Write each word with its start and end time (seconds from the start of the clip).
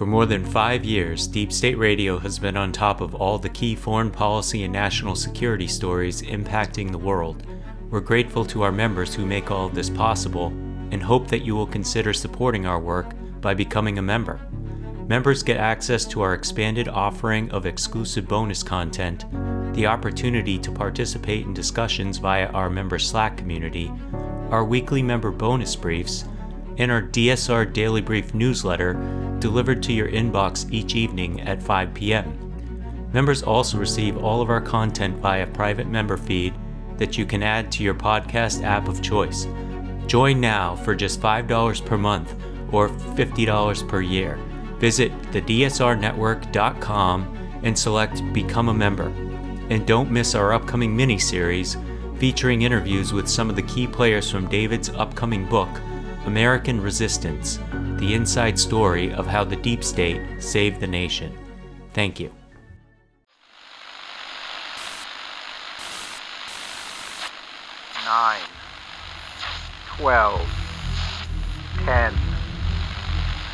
For 0.00 0.06
more 0.06 0.24
than 0.24 0.46
five 0.46 0.82
years, 0.82 1.26
Deep 1.26 1.52
State 1.52 1.76
Radio 1.76 2.16
has 2.20 2.38
been 2.38 2.56
on 2.56 2.72
top 2.72 3.02
of 3.02 3.14
all 3.14 3.38
the 3.38 3.50
key 3.50 3.74
foreign 3.74 4.10
policy 4.10 4.64
and 4.64 4.72
national 4.72 5.14
security 5.14 5.66
stories 5.66 6.22
impacting 6.22 6.90
the 6.90 6.96
world. 6.96 7.42
We're 7.90 8.00
grateful 8.00 8.46
to 8.46 8.62
our 8.62 8.72
members 8.72 9.14
who 9.14 9.26
make 9.26 9.50
all 9.50 9.66
of 9.66 9.74
this 9.74 9.90
possible 9.90 10.46
and 10.90 11.02
hope 11.02 11.28
that 11.28 11.44
you 11.44 11.54
will 11.54 11.66
consider 11.66 12.14
supporting 12.14 12.64
our 12.64 12.80
work 12.80 13.12
by 13.42 13.52
becoming 13.52 13.98
a 13.98 14.02
member. 14.02 14.40
Members 15.06 15.42
get 15.42 15.58
access 15.58 16.06
to 16.06 16.22
our 16.22 16.32
expanded 16.32 16.88
offering 16.88 17.50
of 17.50 17.66
exclusive 17.66 18.26
bonus 18.26 18.62
content, 18.62 19.26
the 19.74 19.86
opportunity 19.86 20.58
to 20.60 20.72
participate 20.72 21.44
in 21.44 21.52
discussions 21.52 22.16
via 22.16 22.46
our 22.52 22.70
member 22.70 22.98
Slack 22.98 23.36
community, 23.36 23.92
our 24.48 24.64
weekly 24.64 25.02
member 25.02 25.30
bonus 25.30 25.76
briefs, 25.76 26.24
and 26.78 26.90
our 26.90 27.02
DSR 27.02 27.72
Daily 27.72 28.00
Brief 28.00 28.34
newsletter 28.34 28.94
delivered 29.38 29.82
to 29.84 29.92
your 29.92 30.08
inbox 30.08 30.70
each 30.72 30.94
evening 30.94 31.40
at 31.42 31.62
5 31.62 31.94
p.m. 31.94 32.50
Members 33.12 33.42
also 33.42 33.78
receive 33.78 34.16
all 34.16 34.40
of 34.40 34.50
our 34.50 34.60
content 34.60 35.16
via 35.18 35.46
private 35.46 35.88
member 35.88 36.16
feed 36.16 36.54
that 36.96 37.18
you 37.18 37.26
can 37.26 37.42
add 37.42 37.72
to 37.72 37.82
your 37.82 37.94
podcast 37.94 38.62
app 38.62 38.86
of 38.86 39.02
choice. 39.02 39.48
Join 40.06 40.40
now 40.40 40.76
for 40.76 40.94
just 40.94 41.20
$5 41.20 41.86
per 41.86 41.98
month 41.98 42.34
or 42.72 42.88
$50 42.88 43.88
per 43.88 44.00
year. 44.00 44.38
Visit 44.78 45.10
thedsrnetwork.com 45.32 47.36
and 47.62 47.78
select 47.78 48.32
Become 48.32 48.68
a 48.68 48.74
Member. 48.74 49.08
And 49.70 49.86
don't 49.86 50.10
miss 50.10 50.34
our 50.34 50.52
upcoming 50.52 50.96
mini 50.96 51.18
series 51.18 51.76
featuring 52.18 52.62
interviews 52.62 53.12
with 53.12 53.28
some 53.28 53.48
of 53.48 53.56
the 53.56 53.62
key 53.62 53.86
players 53.86 54.30
from 54.30 54.48
David's 54.48 54.90
upcoming 54.90 55.48
book, 55.48 55.68
American 56.26 56.80
Resistance 56.80 57.58
The 57.96 58.14
Inside 58.14 58.58
Story 58.58 59.12
of 59.12 59.26
How 59.26 59.42
the 59.42 59.56
Deep 59.56 59.82
State 59.82 60.20
Saved 60.42 60.78
the 60.80 60.86
Nation. 60.86 61.36
Thank 61.94 62.20
you. 62.20 62.32
Nine, 68.04 68.40
twelve, 69.96 70.46
ten, 71.84 72.12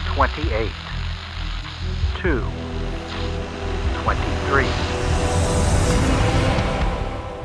twenty-eight, 0.06 0.72
two, 2.16 2.42
twenty-three. 4.02 4.66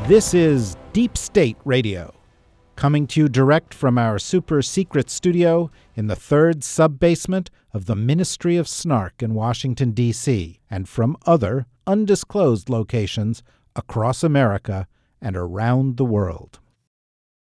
This 0.07 0.33
is 0.33 0.75
Deep 0.93 1.15
State 1.15 1.57
Radio, 1.63 2.13
coming 2.81 3.05
to 3.05 3.19
you 3.19 3.29
direct 3.29 3.75
from 3.75 3.95
our 3.95 4.17
super 4.17 4.59
secret 4.59 5.07
studio 5.07 5.69
in 5.95 6.07
the 6.07 6.15
third 6.15 6.63
sub 6.63 6.99
basement 6.99 7.51
of 7.75 7.85
the 7.85 7.95
Ministry 7.95 8.57
of 8.57 8.67
Snark 8.67 9.21
in 9.21 9.35
Washington, 9.35 9.91
D.C., 9.91 10.59
and 10.67 10.89
from 10.89 11.15
other 11.27 11.67
undisclosed 11.85 12.71
locations 12.71 13.43
across 13.75 14.23
America 14.23 14.87
and 15.21 15.37
around 15.37 15.97
the 15.97 16.05
world. 16.05 16.57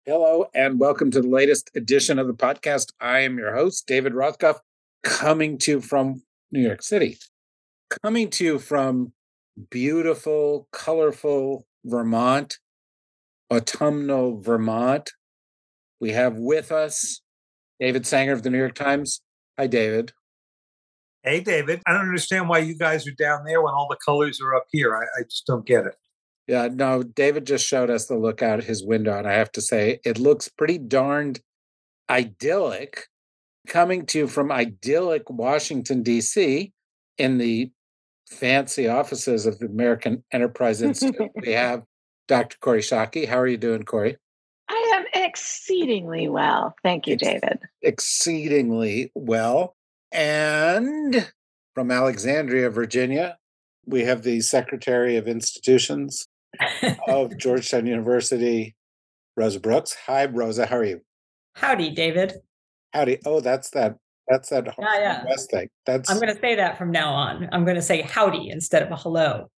Hello, 0.05 0.47
and 0.53 0.81
welcome 0.81 1.13
to 1.13 1.21
the 1.21 1.29
latest 1.29 1.71
edition 1.77 2.19
of 2.19 2.27
the 2.27 2.35
podcast. 2.35 2.91
I 3.01 3.21
am 3.21 3.39
your 3.39 3.55
host, 3.55 3.87
David 3.87 4.15
Rothkopf, 4.15 4.59
coming 5.05 5.59
to 5.59 5.71
you 5.71 5.81
from 5.81 6.25
New 6.51 6.61
York 6.61 6.83
City, 6.83 7.19
coming 8.03 8.31
to 8.31 8.45
you 8.45 8.59
from 8.59 9.13
beautiful, 9.71 10.67
colorful 10.73 11.69
Vermont, 11.85 12.59
autumnal 13.49 14.41
Vermont. 14.41 15.13
We 16.01 16.13
have 16.13 16.37
with 16.37 16.73
us 16.73 17.21
David 17.79 18.07
Sanger 18.07 18.33
of 18.33 18.43
the 18.43 18.51
New 18.51 18.59
York 18.59 18.75
Times. 18.75 19.21
Hi, 19.59 19.67
David. 19.67 20.13
Hey, 21.23 21.41
David. 21.41 21.83
I 21.87 21.93
don't 21.93 22.03
understand 22.03 22.49
why 22.49 22.59
you 22.59 22.75
guys 22.75 23.07
are 23.07 23.13
down 23.13 23.45
there 23.45 23.61
when 23.61 23.75
all 23.75 23.87
the 23.89 23.99
colors 24.05 24.41
are 24.41 24.55
up 24.55 24.67
here. 24.71 24.97
I, 24.97 25.03
I 25.03 25.23
just 25.25 25.47
don't 25.47 25.67
get 25.67 25.87
it. 25.87 25.95
Yeah, 26.47 26.69
no, 26.73 27.03
David 27.03 27.47
just 27.47 27.67
showed 27.67 27.91
us 27.91 28.07
the 28.07 28.17
look 28.17 28.43
out 28.43 28.65
his 28.65 28.85
window, 28.85 29.17
and 29.17 29.29
I 29.29 29.35
have 29.35 29.53
to 29.53 29.61
say, 29.61 30.01
it 30.05 30.19
looks 30.19 30.49
pretty 30.49 30.79
darned 30.79 31.41
idyllic. 32.09 33.07
Coming 33.69 34.07
to 34.07 34.21
you 34.21 34.27
from 34.27 34.51
idyllic 34.51 35.29
Washington, 35.29 36.03
D.C., 36.03 36.73
in 37.19 37.39
the 37.39 37.71
fancy 38.31 38.89
offices 38.89 39.45
of 39.45 39.59
the 39.59 39.67
American 39.67 40.25
Enterprise 40.33 40.81
Institute, 40.81 41.31
we 41.41 41.53
have 41.53 41.85
Dr. 42.27 42.57
Kori 42.61 42.81
Schake. 42.81 43.29
How 43.29 43.39
are 43.39 43.47
you 43.47 43.59
doing, 43.59 43.83
Kori? 43.83 44.17
I 45.15 45.19
am 45.19 45.25
exceedingly 45.29 46.29
well. 46.29 46.75
Thank 46.83 47.07
you, 47.07 47.15
Ex- 47.15 47.23
David. 47.23 47.59
Exceedingly 47.83 49.11
well. 49.15 49.77
And 50.13 51.31
from 51.75 51.91
Alexandria, 51.91 52.71
Virginia, 52.71 53.39
we 53.87 54.03
have 54.03 54.23
the 54.23 54.41
Secretary 54.41 55.17
of 55.17 55.29
Institutions 55.29 56.27
of 57.09 57.37
Georgetown 57.39 57.87
University, 57.87 58.75
Rosa 59.37 59.61
Brooks. 59.61 59.97
Hi, 60.07 60.27
Rosa. 60.27 60.67
How 60.67 60.79
are 60.79 60.85
you? 60.85 61.01
Howdy, 61.55 61.91
David. 61.91 62.35
Howdy. 62.93 63.19
Oh, 63.25 63.41
that's 63.41 63.71
that. 63.71 63.97
That's 64.29 64.49
that 64.51 64.67
Yeah, 64.79 64.99
yeah. 64.99 65.25
West 65.25 65.51
thing. 65.51 65.69
That's 65.87 66.09
I'm 66.09 66.21
going 66.21 66.33
to 66.33 66.41
say 66.41 66.55
that 66.55 66.79
from 66.79 66.93
now 66.93 67.13
on. 67.13 67.49
I'm 67.53 67.65
going 67.65 67.77
to 67.77 67.83
say 67.83 68.03
howdy 68.03 68.49
instead 68.51 68.83
of 68.83 68.91
a 68.93 68.97
hello. 68.97 69.51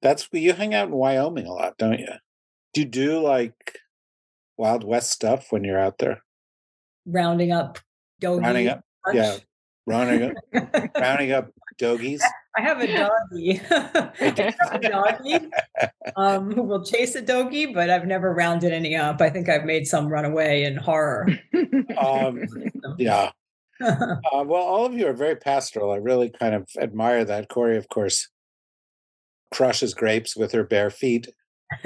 that's 0.00 0.28
you 0.32 0.54
hang 0.54 0.72
out 0.74 0.88
in 0.88 0.94
Wyoming 0.94 1.46
a 1.46 1.52
lot, 1.52 1.76
don't 1.76 1.98
you? 1.98 2.08
Do 2.72 2.80
you 2.80 2.86
do 2.86 3.20
like 3.20 3.78
Wild 4.62 4.84
West 4.84 5.10
stuff 5.10 5.50
when 5.50 5.64
you're 5.64 5.76
out 5.78 5.98
there? 5.98 6.22
Rounding 7.04 7.50
up 7.50 7.80
doggy. 8.20 8.42
Rounding 8.42 8.68
up, 8.68 8.84
yeah, 9.12 9.38
rounding 9.86 10.22
up, 10.22 10.92
rounding 10.96 11.32
up 11.32 11.50
dogies. 11.78 12.22
I 12.56 12.62
have 12.62 12.80
a 12.80 12.86
doggy. 12.86 13.60
I 13.70 14.12
have 14.20 14.84
a 14.84 14.88
doggy 14.88 15.50
um, 16.14 16.52
who 16.52 16.62
will 16.62 16.84
chase 16.84 17.16
a 17.16 17.22
doggy, 17.22 17.66
but 17.74 17.90
I've 17.90 18.06
never 18.06 18.32
rounded 18.32 18.72
any 18.72 18.94
up. 18.94 19.20
I 19.20 19.30
think 19.30 19.48
I've 19.48 19.64
made 19.64 19.88
some 19.88 20.06
run 20.06 20.24
away 20.24 20.62
in 20.62 20.76
horror. 20.76 21.26
Um, 21.98 22.44
yeah. 22.98 23.32
Uh, 23.80 24.16
well, 24.32 24.62
all 24.62 24.86
of 24.86 24.94
you 24.94 25.08
are 25.08 25.12
very 25.12 25.34
pastoral. 25.34 25.90
I 25.90 25.96
really 25.96 26.30
kind 26.30 26.54
of 26.54 26.68
admire 26.80 27.24
that. 27.24 27.48
Kori, 27.48 27.76
of 27.76 27.88
course, 27.88 28.28
crushes 29.52 29.92
grapes 29.92 30.36
with 30.36 30.52
her 30.52 30.62
bare 30.62 30.90
feet. 30.90 31.26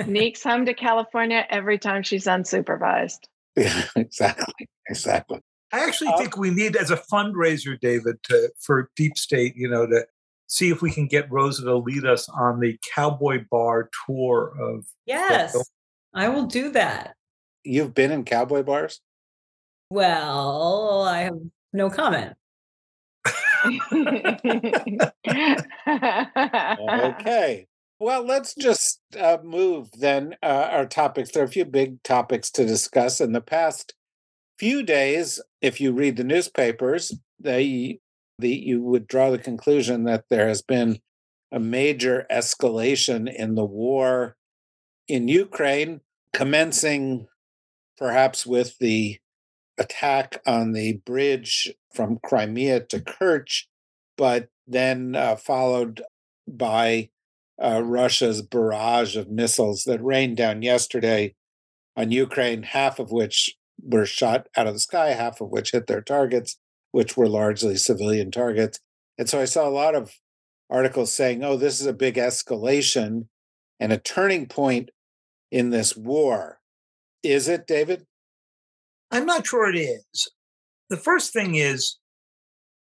Sneaks 0.03 0.43
home 0.43 0.67
to 0.67 0.75
California 0.75 1.45
every 1.51 1.79
time 1.79 2.03
she's 2.03 2.27
unsupervised. 2.27 3.21
Yeah, 3.57 3.83
exactly, 3.97 4.69
exactly. 4.89 5.41
I 5.73 5.85
actually 5.85 6.11
Uh, 6.15 6.19
think 6.19 6.37
we 6.37 6.51
need, 6.51 6.77
as 6.77 6.91
a 6.91 6.97
fundraiser, 6.97 7.79
David, 7.81 8.17
to, 8.25 8.51
for 8.61 8.91
Deep 8.97 9.17
State, 9.19 9.55
you 9.57 9.69
know, 9.69 9.87
to 9.87 10.07
see 10.47 10.71
if 10.71 10.81
we 10.83 10.91
can 10.93 11.07
get 11.07 11.31
Rosa 11.31 11.65
to 11.65 11.77
lead 11.77 12.05
us 12.05 12.29
on 12.29 12.61
the 12.61 12.79
Cowboy 12.95 13.45
Bar 13.51 13.91
tour 14.07 14.53
of. 14.61 14.87
yes, 15.07 15.57
I 16.15 16.29
will 16.29 16.47
do 16.47 16.71
that. 16.71 17.15
You've 17.65 17.95
been 17.95 18.13
in 18.13 18.25
cowboy 18.25 18.63
bars? 18.63 19.01
Well, 19.91 21.03
I 21.03 21.23
have 21.23 21.39
no 21.73 21.91
comment. 21.91 22.35
Okay. 26.79 27.67
Well, 27.99 28.27
let's 28.27 28.55
just 28.55 29.01
uh, 29.19 29.39
move 29.43 29.89
then 29.99 30.37
uh, 30.43 30.69
our 30.71 30.87
topics. 30.87 31.31
There 31.31 31.43
are 31.43 31.47
a 31.47 31.51
few 31.51 31.65
big 31.65 32.03
topics 32.03 32.51
to 32.53 32.67
discuss. 32.67 33.21
In 33.21 33.33
the 33.33 33.41
past 33.41 33.95
few 34.59 34.83
days, 34.83 35.41
if 35.63 35.81
you 35.81 35.93
read 35.93 36.17
the 36.17 36.25
newspapers, 36.25 37.19
they 37.41 38.01
the 38.39 38.51
you 38.51 38.83
would 38.83 39.07
draw 39.07 39.31
the 39.31 39.39
conclusion 39.39 40.05
that 40.05 40.25
there 40.29 40.47
has 40.47 40.61
been 40.61 41.01
a 41.51 41.59
major 41.59 42.27
escalation 42.31 43.33
in 43.33 43.55
the 43.55 43.65
war 43.65 44.37
in 45.09 45.29
Ukraine, 45.29 46.01
commencing 46.35 47.29
perhaps 47.97 48.45
with 48.45 48.77
the 48.79 49.19
attack 49.79 50.43
on 50.47 50.73
the 50.73 51.01
bridge 51.07 51.73
from 51.95 52.19
Crimea 52.23 52.81
to 52.81 53.01
Kerch, 53.01 53.65
but 54.19 54.49
then 54.67 55.15
uh, 55.15 55.37
followed 55.37 56.03
by 56.47 57.09
uh, 57.63 57.83
Russia's 57.83 58.43
barrage 58.43 59.17
of 59.17 59.31
missiles 59.31 59.85
that 59.85 60.03
rained 60.03 60.37
down 60.37 60.63
yesterday 60.63 61.35
on 61.97 62.11
Ukraine, 62.11 62.63
half 62.63 62.99
of 62.99 63.11
which 63.11 63.57
were 63.83 64.07
shot 64.07 64.49
out 64.57 64.67
of 64.67 64.75
the 64.75 64.81
sky, 64.81 65.09
half 65.09 65.41
of 65.41 65.49
which 65.51 65.73
hit 65.73 65.87
their 65.87 66.03
targets, 66.03 66.59
which 66.93 67.17
were 67.17 67.29
largely 67.29 67.77
civilian 67.77 68.31
targets. 68.31 68.81
And 69.19 69.29
so 69.29 69.41
I 69.41 69.47
saw 69.47 69.67
a 69.67 69.71
lot 69.71 69.95
of 69.95 70.13
articles 70.69 71.13
saying, 71.13 71.43
oh, 71.43 71.57
this 71.57 71.81
is 71.81 71.87
a 71.87 71.93
big 71.93 72.17
escalation 72.17 73.29
and 73.81 73.93
a 73.93 73.99
turning 73.99 74.47
point 74.47 74.91
in 75.51 75.71
this 75.71 75.97
war. 75.97 76.59
Is 77.23 77.49
it, 77.49 77.67
David? 77.67 78.07
I'm 79.11 79.27
not 79.27 79.47
sure 79.47 79.69
it 79.71 79.79
is. 79.79 80.31
The 80.91 80.97
first 80.97 81.33
thing 81.33 81.55
is 81.55 81.99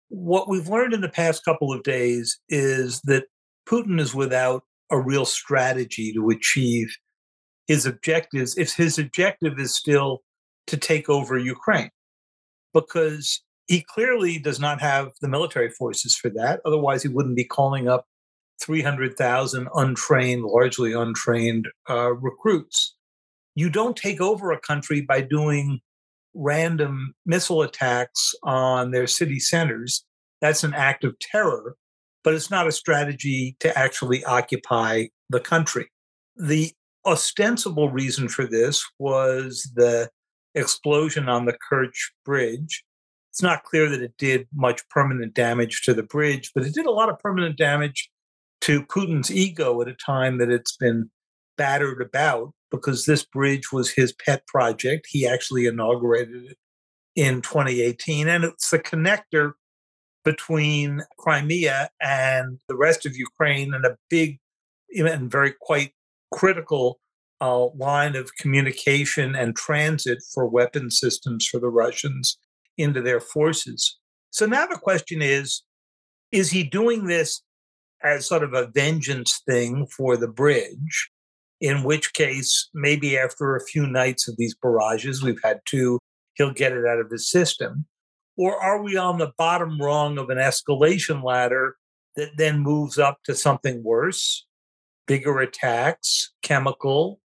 what 0.10 0.50
we've 0.50 0.68
learned 0.68 0.94
in 0.94 1.02
the 1.02 1.10
past 1.10 1.44
couple 1.44 1.74
of 1.74 1.84
days 1.84 2.40
is 2.50 3.02
that 3.02 3.26
Putin 3.72 4.00
is 4.00 4.14
without 4.14 4.64
a 4.92 5.00
real 5.00 5.26
strategy 5.26 6.12
to 6.14 6.30
achieve 6.30 6.94
his 7.68 7.86
objectives 7.86 8.58
if 8.58 8.76
his 8.76 9.00
objective 9.00 9.58
is 9.58 9.74
still 9.74 10.22
to 10.68 10.76
take 10.76 11.10
over 11.10 11.38
Ukraine. 11.38 11.90
Because 12.74 13.42
he 13.68 13.82
clearly 13.82 14.38
does 14.38 14.60
not 14.60 14.82
have 14.82 15.12
the 15.22 15.30
military 15.30 15.70
forces 15.70 16.16
for 16.16 16.30
that. 16.32 16.60
Otherwise, 16.66 17.04
he 17.04 17.10
wouldn't 17.10 17.38
be 17.38 17.46
calling 17.46 17.88
up 17.88 18.06
300,000 18.62 19.70
untrained, 19.74 20.44
largely 20.44 20.92
untrained 20.94 21.68
uh, 21.90 22.14
recruits. 22.14 22.96
You 23.56 23.70
don't 23.70 23.96
take 23.96 24.20
over 24.20 24.52
a 24.52 24.60
country 24.60 25.02
by 25.02 25.22
doing 25.22 25.80
random 26.34 27.14
missile 27.26 27.62
attacks 27.62 28.34
on 28.44 28.92
their 28.92 29.08
city 29.08 29.40
centers. 29.40 30.06
That's 30.42 30.64
an 30.64 30.74
act 30.74 31.04
of 31.04 31.18
terror, 31.20 31.76
but 32.24 32.34
it's 32.34 32.52
not 32.52 32.68
a 32.68 32.72
strategy 32.72 33.56
to 33.60 33.78
actually 33.78 34.24
occupy 34.26 35.08
the 35.30 35.40
country. 35.40 35.90
The 36.36 36.72
ostensible 37.06 37.90
reason 37.90 38.28
for 38.28 38.46
this 38.46 38.86
was 39.00 39.72
the 39.76 40.10
explosion 40.56 41.30
on 41.30 41.46
the 41.46 41.58
Kerch 41.72 42.12
Bridge. 42.26 42.84
It's 43.32 43.42
not 43.42 43.64
clear 43.64 43.90
that 43.90 44.02
it 44.02 44.14
did 44.18 44.48
much 44.54 44.88
permanent 44.90 45.34
damage 45.34 45.82
to 45.84 45.94
the 45.94 46.04
bridge, 46.04 46.52
but 46.54 46.66
it 46.66 46.74
did 46.74 46.86
a 46.86 46.92
lot 46.92 47.10
of 47.10 47.20
permanent 47.20 47.58
damage 47.58 48.10
to 48.62 48.84
Putin's 48.84 49.32
ego 49.32 49.82
at 49.82 49.88
a 49.88 49.94
time 49.94 50.38
that 50.38 50.52
it's 50.52 50.76
been 50.76 51.10
battered 51.58 52.02
about 52.02 52.54
because 52.70 53.06
this 53.06 53.26
bridge 53.26 53.72
was 53.72 53.92
his 53.92 54.14
pet 54.14 54.46
project. 54.48 55.08
He 55.10 55.28
actually 55.28 55.66
inaugurated 55.66 56.46
it 56.46 56.58
in 57.16 57.42
2018, 57.42 58.28
and 58.28 58.44
it's 58.44 58.70
the 58.70 58.80
connector 58.80 59.54
between 60.24 61.02
Crimea 61.18 61.90
and 62.02 62.60
the 62.68 62.76
rest 62.76 63.06
of 63.06 63.16
Ukraine 63.16 63.74
and 63.74 63.86
a 63.86 63.98
big 64.10 64.40
and 64.96 65.32
very 65.32 65.54
quite 65.60 65.92
critical 66.32 67.00
uh, 67.40 67.68
line 67.76 68.16
of 68.16 68.36
communication 68.36 69.36
and 69.36 69.56
transit 69.56 70.20
for 70.34 70.46
weapon 70.46 70.92
systems 70.92 71.48
for 71.48 71.60
the 71.60 71.70
Russians 71.70 72.38
into 72.78 73.02
their 73.02 73.20
forces. 73.20 73.98
So 74.30 74.46
now 74.46 74.66
the 74.68 74.78
question 74.78 75.22
is 75.22 75.64
is 76.32 76.52
he 76.52 76.64
doing 76.64 77.08
this 77.08 77.42
as 78.04 78.28
sort 78.28 78.44
of 78.44 78.54
a 78.54 78.68
vengeance 78.68 79.42
thing 79.46 79.86
for 79.88 80.16
the 80.16 80.28
bridge? 80.28 81.10
In 81.60 81.84
which 81.84 82.14
case, 82.14 82.70
maybe 82.74 83.18
after 83.18 83.56
a 83.56 83.64
few 83.64 83.86
nights 83.86 84.28
of 84.28 84.36
these 84.38 84.56
barrages, 84.56 85.22
we've 85.22 85.42
had 85.44 85.60
two, 85.66 86.00
he'll 86.36 86.54
get 86.54 86.72
it 86.72 86.86
out 86.86 87.00
of 87.00 87.12
his 87.12 87.30
system. 87.30 87.86
Or 88.42 88.60
are 88.60 88.82
we 88.82 88.98
on 88.98 89.20
the 89.20 89.34
bottom 89.38 89.80
rung 89.80 90.18
of 90.18 90.32
an 90.32 90.40
escalation 90.40 91.24
ladder 91.24 91.76
that 92.16 92.38
then 92.38 92.62
moves 92.62 92.98
up 92.98 93.20
to 93.26 93.36
something 93.36 93.84
worse, 93.84 94.48
bigger 95.06 95.42
attacks, 95.42 96.32
chemical, 96.42 97.20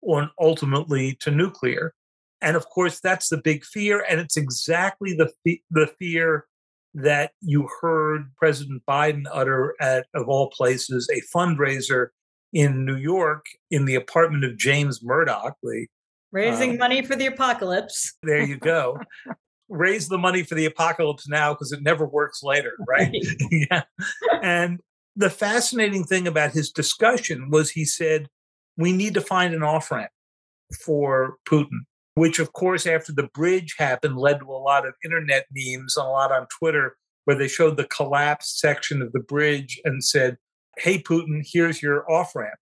or 0.00 0.30
ultimately 0.40 1.16
to 1.22 1.32
nuclear? 1.32 1.92
And 2.40 2.56
of 2.56 2.68
course, 2.68 3.00
that's 3.00 3.30
the 3.30 3.38
big 3.38 3.64
fear. 3.64 4.06
And 4.08 4.20
it's 4.20 4.36
exactly 4.36 5.12
the, 5.12 5.32
the 5.72 5.88
fear 5.98 6.46
that 6.94 7.32
you 7.40 7.68
heard 7.80 8.30
President 8.36 8.84
Biden 8.88 9.24
utter 9.32 9.74
at, 9.80 10.06
of 10.14 10.28
all 10.28 10.50
places, 10.50 11.10
a 11.12 11.36
fundraiser 11.36 12.10
in 12.52 12.84
New 12.84 12.96
York 12.96 13.44
in 13.72 13.86
the 13.86 13.96
apartment 13.96 14.44
of 14.44 14.56
James 14.56 15.02
Murdoch. 15.02 15.56
The, 15.64 15.88
Raising 16.30 16.76
uh, 16.76 16.78
money 16.78 17.02
for 17.02 17.16
the 17.16 17.26
apocalypse. 17.26 18.12
There 18.22 18.44
you 18.44 18.56
go. 18.56 19.00
Raise 19.70 20.08
the 20.08 20.18
money 20.18 20.42
for 20.42 20.54
the 20.54 20.66
apocalypse 20.66 21.26
now 21.28 21.54
because 21.54 21.72
it 21.72 21.82
never 21.82 22.06
works 22.06 22.42
later, 22.42 22.72
right? 22.88 23.14
yeah. 23.50 23.84
And 24.42 24.80
the 25.16 25.30
fascinating 25.30 26.04
thing 26.04 26.26
about 26.26 26.52
his 26.52 26.70
discussion 26.70 27.50
was 27.50 27.70
he 27.70 27.84
said, 27.84 28.28
we 28.76 28.92
need 28.92 29.14
to 29.14 29.20
find 29.20 29.54
an 29.54 29.62
off 29.62 29.90
ramp 29.90 30.10
for 30.84 31.36
Putin 31.48 31.80
which, 32.14 32.38
of 32.38 32.52
course, 32.52 32.86
after 32.86 33.12
the 33.12 33.28
bridge 33.34 33.76
happened, 33.78 34.18
led 34.18 34.40
to 34.40 34.50
a 34.50 34.60
lot 34.60 34.86
of 34.86 34.94
internet 35.04 35.46
memes 35.52 35.96
and 35.96 36.06
a 36.06 36.10
lot 36.10 36.32
on 36.32 36.46
Twitter 36.58 36.96
where 37.24 37.36
they 37.36 37.48
showed 37.48 37.76
the 37.76 37.84
collapsed 37.84 38.58
section 38.58 39.00
of 39.00 39.12
the 39.12 39.20
bridge 39.20 39.80
and 39.84 40.04
said, 40.04 40.36
Hey, 40.76 41.00
Putin, 41.00 41.42
here's 41.44 41.82
your 41.82 42.10
off 42.10 42.34
ramp. 42.34 42.58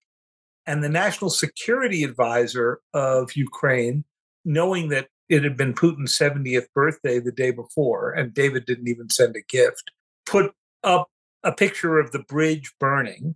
And 0.65 0.83
the 0.83 0.89
national 0.89 1.29
security 1.29 2.03
advisor 2.03 2.79
of 2.93 3.35
Ukraine, 3.35 4.03
knowing 4.45 4.89
that 4.89 5.07
it 5.29 5.43
had 5.43 5.55
been 5.55 5.73
Putin's 5.73 6.17
70th 6.17 6.67
birthday 6.73 7.19
the 7.19 7.31
day 7.31 7.51
before, 7.51 8.11
and 8.11 8.33
David 8.33 8.65
didn't 8.65 8.87
even 8.87 9.09
send 9.09 9.35
a 9.35 9.41
gift, 9.41 9.91
put 10.25 10.53
up 10.83 11.09
a 11.43 11.51
picture 11.51 11.99
of 11.99 12.11
the 12.11 12.19
bridge 12.19 12.73
burning. 12.79 13.35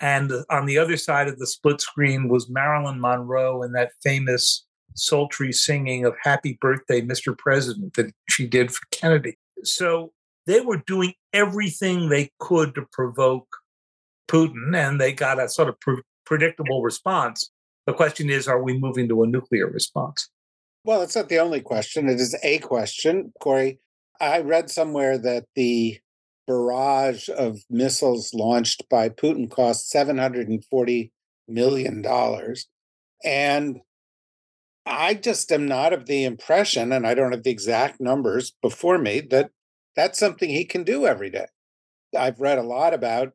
And 0.00 0.32
on 0.50 0.66
the 0.66 0.78
other 0.78 0.96
side 0.96 1.28
of 1.28 1.38
the 1.38 1.46
split 1.46 1.80
screen 1.80 2.28
was 2.28 2.48
Marilyn 2.48 3.00
Monroe 3.00 3.62
and 3.62 3.74
that 3.74 3.92
famous 4.02 4.64
sultry 4.94 5.52
singing 5.52 6.04
of 6.04 6.14
Happy 6.22 6.56
Birthday, 6.60 7.00
Mr. 7.00 7.36
President, 7.36 7.94
that 7.94 8.12
she 8.28 8.46
did 8.46 8.72
for 8.72 8.82
Kennedy. 8.90 9.36
So 9.64 10.12
they 10.46 10.60
were 10.60 10.82
doing 10.86 11.14
everything 11.32 12.08
they 12.08 12.30
could 12.38 12.74
to 12.74 12.86
provoke 12.92 13.48
Putin, 14.28 14.76
and 14.76 15.00
they 15.00 15.12
got 15.12 15.40
a 15.40 15.48
sort 15.48 15.68
of 15.68 15.78
pre- 15.80 16.02
predictable 16.24 16.82
response. 16.82 17.50
The 17.86 17.92
question 17.92 18.30
is 18.30 18.48
are 18.48 18.62
we 18.62 18.78
moving 18.78 19.08
to 19.08 19.22
a 19.22 19.26
nuclear 19.26 19.66
response? 19.66 20.28
Well, 20.84 21.00
it's 21.00 21.16
not 21.16 21.30
the 21.30 21.38
only 21.38 21.60
question. 21.60 22.08
It 22.08 22.20
is 22.20 22.36
a 22.42 22.58
question. 22.58 23.32
Kori. 23.40 23.80
I 24.20 24.40
read 24.40 24.70
somewhere 24.70 25.18
that 25.18 25.46
the 25.56 25.98
barrage 26.46 27.28
of 27.28 27.60
missiles 27.68 28.32
launched 28.32 28.88
by 28.88 29.08
Putin 29.08 29.50
cost 29.50 29.92
$740 29.92 31.10
million. 31.48 32.04
And 33.24 33.80
I 34.86 35.14
just 35.14 35.50
am 35.50 35.66
not 35.66 35.92
of 35.92 36.06
the 36.06 36.24
impression, 36.24 36.92
and 36.92 37.06
I 37.06 37.14
don't 37.14 37.32
have 37.32 37.42
the 37.42 37.50
exact 37.50 38.00
numbers 38.00 38.52
before 38.62 38.98
me, 38.98 39.20
that 39.30 39.50
that's 39.96 40.18
something 40.18 40.50
he 40.50 40.64
can 40.64 40.84
do 40.84 41.06
every 41.06 41.30
day. 41.30 41.46
I've 42.16 42.40
read 42.40 42.58
a 42.58 42.62
lot 42.62 42.92
about 42.92 43.32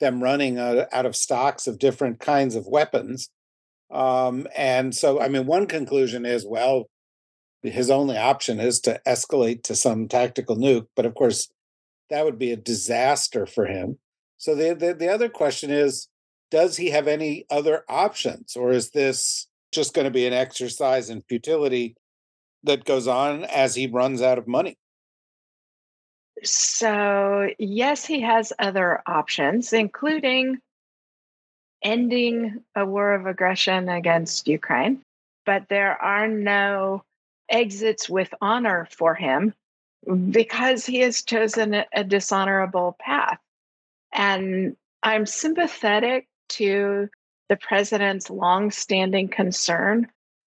them 0.00 0.22
running 0.22 0.58
out, 0.58 0.86
out 0.92 1.06
of 1.06 1.16
stocks 1.16 1.66
of 1.66 1.78
different 1.78 2.20
kinds 2.20 2.54
of 2.54 2.66
weapons. 2.66 3.28
Um, 3.92 4.46
and 4.56 4.94
so, 4.94 5.20
I 5.20 5.28
mean, 5.28 5.46
one 5.46 5.66
conclusion 5.66 6.24
is 6.24 6.46
well, 6.46 6.88
his 7.62 7.90
only 7.90 8.16
option 8.16 8.58
is 8.58 8.80
to 8.80 9.00
escalate 9.06 9.62
to 9.64 9.74
some 9.74 10.08
tactical 10.08 10.56
nuke. 10.56 10.86
But 10.96 11.06
of 11.06 11.14
course, 11.14 11.50
that 12.10 12.24
would 12.24 12.38
be 12.38 12.52
a 12.52 12.56
disaster 12.56 13.46
for 13.46 13.66
him. 13.66 13.98
So 14.38 14.54
the, 14.54 14.74
the, 14.74 14.94
the 14.94 15.08
other 15.08 15.28
question 15.28 15.70
is 15.70 16.08
does 16.50 16.76
he 16.76 16.90
have 16.90 17.06
any 17.06 17.46
other 17.50 17.84
options, 17.88 18.56
or 18.56 18.72
is 18.72 18.90
this 18.90 19.46
just 19.72 19.94
going 19.94 20.04
to 20.04 20.10
be 20.10 20.26
an 20.26 20.32
exercise 20.32 21.10
in 21.10 21.22
futility 21.22 21.96
that 22.64 22.84
goes 22.84 23.08
on 23.08 23.44
as 23.44 23.74
he 23.74 23.86
runs 23.86 24.22
out 24.22 24.38
of 24.38 24.46
money. 24.46 24.76
So, 26.44 27.48
yes, 27.58 28.04
he 28.04 28.20
has 28.20 28.52
other 28.58 29.00
options, 29.06 29.72
including 29.72 30.58
ending 31.82 32.62
a 32.74 32.84
war 32.84 33.14
of 33.14 33.26
aggression 33.26 33.88
against 33.88 34.48
Ukraine. 34.48 35.02
But 35.44 35.68
there 35.68 36.00
are 36.00 36.28
no 36.28 37.04
exits 37.48 38.08
with 38.08 38.32
honor 38.40 38.88
for 38.90 39.14
him 39.14 39.54
because 40.30 40.86
he 40.86 41.00
has 41.00 41.22
chosen 41.22 41.84
a, 41.92 42.04
dishonorable 42.04 42.96
path. 42.98 43.38
And 44.12 44.76
I'm 45.02 45.26
sympathetic 45.26 46.26
to 46.50 47.08
the 47.48 47.56
president's 47.56 48.30
longstanding 48.30 49.28
concern 49.28 50.08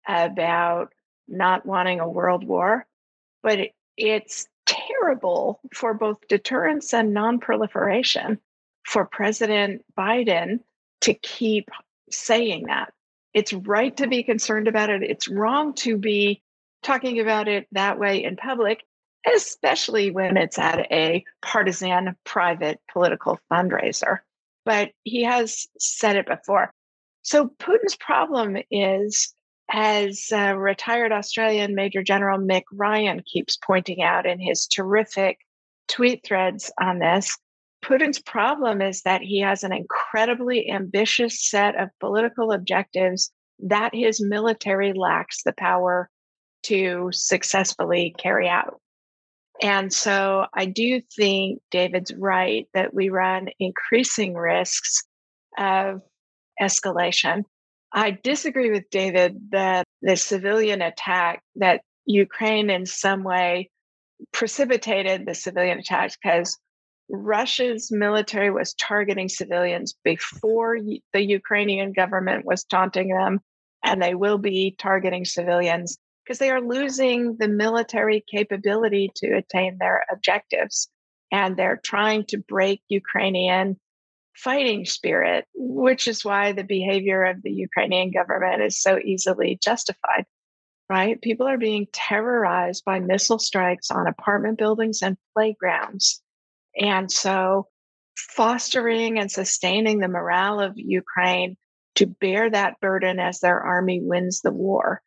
about 0.07 0.93
not 1.27 1.65
wanting 1.65 2.00
a 2.00 2.09
world 2.09 2.43
war, 2.43 2.86
but 3.41 3.59
it, 3.59 3.74
it's 3.98 4.48
terrible 4.65 5.59
for 5.74 5.93
both 5.93 6.27
deterrence 6.27 6.93
and 6.93 7.15
nonproliferation 7.15 8.38
for 8.86 9.05
President 9.05 9.83
Biden 9.98 10.59
to 11.01 11.13
keep 11.13 11.70
saying 12.12 12.65
that. 12.68 12.94
It's 13.34 13.53
right 13.53 13.96
to 13.98 14.08
be 14.08 14.24
concerned 14.24 14.68
about 14.68 14.89
it. 14.89 15.03
It's 15.03 15.27
wrong 15.27 15.74
to 15.75 15.98
be 15.98 16.41
talking 16.82 17.20
about 17.20 17.48
it 17.48 17.68
that 17.72 18.00
way 18.00 18.24
in 18.24 18.36
public, 18.36 18.84
especially 19.36 20.12
when 20.12 20.38
it's 20.38 20.58
at 20.58 20.91
a 20.91 21.24
partisan 21.41 22.15
private 22.24 22.79
political 22.91 23.39
fundraiser. 23.51 24.20
But 24.65 24.91
he 25.03 25.24
has 25.24 25.68
said 25.77 26.15
it 26.15 26.27
before. 26.27 26.74
So 27.22 27.50
Putin's 27.60 27.96
problem 27.96 28.58
is, 28.72 29.34
as 29.72 30.29
uh, 30.34 30.56
retired 30.58 31.12
Australian 31.12 31.75
Major 31.75 32.01
General 32.01 32.39
Mick 32.39 32.63
Ryan 32.74 33.22
keeps 33.32 33.58
pointing 33.58 34.01
out 34.01 34.25
in 34.25 34.39
his 34.39 34.65
terrific 34.65 35.39
tweet 35.88 36.24
threads 36.24 36.72
on 36.82 37.00
this, 37.00 37.38
Putin's 37.83 38.21
problem 38.21 38.81
is 38.81 39.01
that 39.03 39.21
he 39.21 39.39
has 39.39 39.63
an 39.63 39.74
incredibly 39.74 40.69
ambitious 40.69 41.50
set 41.50 41.75
of 41.79 41.89
political 42.00 42.51
objectives 42.51 43.31
that 43.59 43.93
his 43.93 44.21
military 44.21 44.93
lacks 44.93 45.43
the 45.43 45.53
power 45.53 46.09
to 46.63 47.09
successfully 47.13 48.13
carry 48.17 48.48
out. 48.48 48.79
And 49.62 49.91
so 49.91 50.45
I 50.53 50.65
do 50.65 51.01
think 51.15 51.62
David's 51.71 52.13
right 52.13 52.67
that 52.74 52.93
we 52.93 53.09
run 53.09 53.50
increasing 53.59 54.33
risks 54.33 55.03
of 55.57 56.01
escalation. 56.62 57.43
I 57.91 58.12
disagree 58.12 58.71
with 58.71 58.89
David 58.89 59.51
that 59.51 59.86
the 60.01 60.15
civilian 60.15 60.81
attack, 60.81 61.43
that 61.55 61.81
Ukraine 62.05 62.69
in 62.69 62.86
some 62.86 63.24
way 63.24 63.69
precipitated 64.31 65.25
the 65.25 65.36
civilian 65.36 65.79
attacks 65.79 66.17
because 66.21 66.57
Russia's 67.10 67.92
military 67.92 68.51
was 68.51 68.74
targeting 68.75 69.30
civilians 69.30 69.96
before 70.04 70.80
the 70.80 71.22
Ukrainian 71.22 71.92
government 71.92 72.46
was 72.46 72.63
taunting 72.63 73.10
them, 73.10 73.39
and 73.84 74.01
they 74.01 74.16
will 74.16 74.38
be 74.38 74.75
targeting 74.78 75.25
civilians 75.25 75.98
because 76.24 76.38
they 76.38 76.51
are 76.51 76.62
losing 76.62 77.36
the 77.38 77.48
military 77.48 78.24
capability 78.30 79.12
to 79.16 79.38
attain 79.38 79.78
their 79.80 80.06
objectives. 80.12 80.88
And 81.32 81.58
they're 81.58 81.82
trying 81.84 82.25
to 82.25 82.38
break 82.38 82.82
Ukrainian 82.89 83.80
fighting 84.36 84.86
spirit, 84.86 85.46
which 85.56 86.08
is 86.08 86.24
why 86.24 86.51
the 86.51 86.63
behavior 86.63 87.25
of 87.25 87.42
the 87.42 87.51
Ukrainian 87.51 88.12
government 88.12 88.62
is 88.62 88.82
so 88.82 89.00
easily 89.00 89.60
justified, 89.62 90.25
right? 90.89 91.22
People 91.22 91.48
are 91.48 91.58
being 91.58 91.88
terrorized 91.92 92.86
by 92.86 93.00
missile 93.00 93.39
strikes 93.39 93.92
on 93.92 94.08
apartment 94.08 94.58
buildings 94.60 95.01
and 95.01 95.18
playgrounds. 95.34 96.22
And 96.76 97.12
so, 97.12 97.68
fostering 98.16 99.18
and 99.18 99.32
sustaining 99.32 100.00
the 100.00 100.08
morale 100.08 100.60
of 100.60 100.74
Ukraine 100.76 101.56
to 101.96 102.06
bear 102.06 102.50
that 102.50 102.80
burden 102.82 103.20
as 103.20 103.40
their 103.40 103.60
army 103.60 104.02
wins 104.02 104.42
the 104.42 104.52
war 104.52 105.02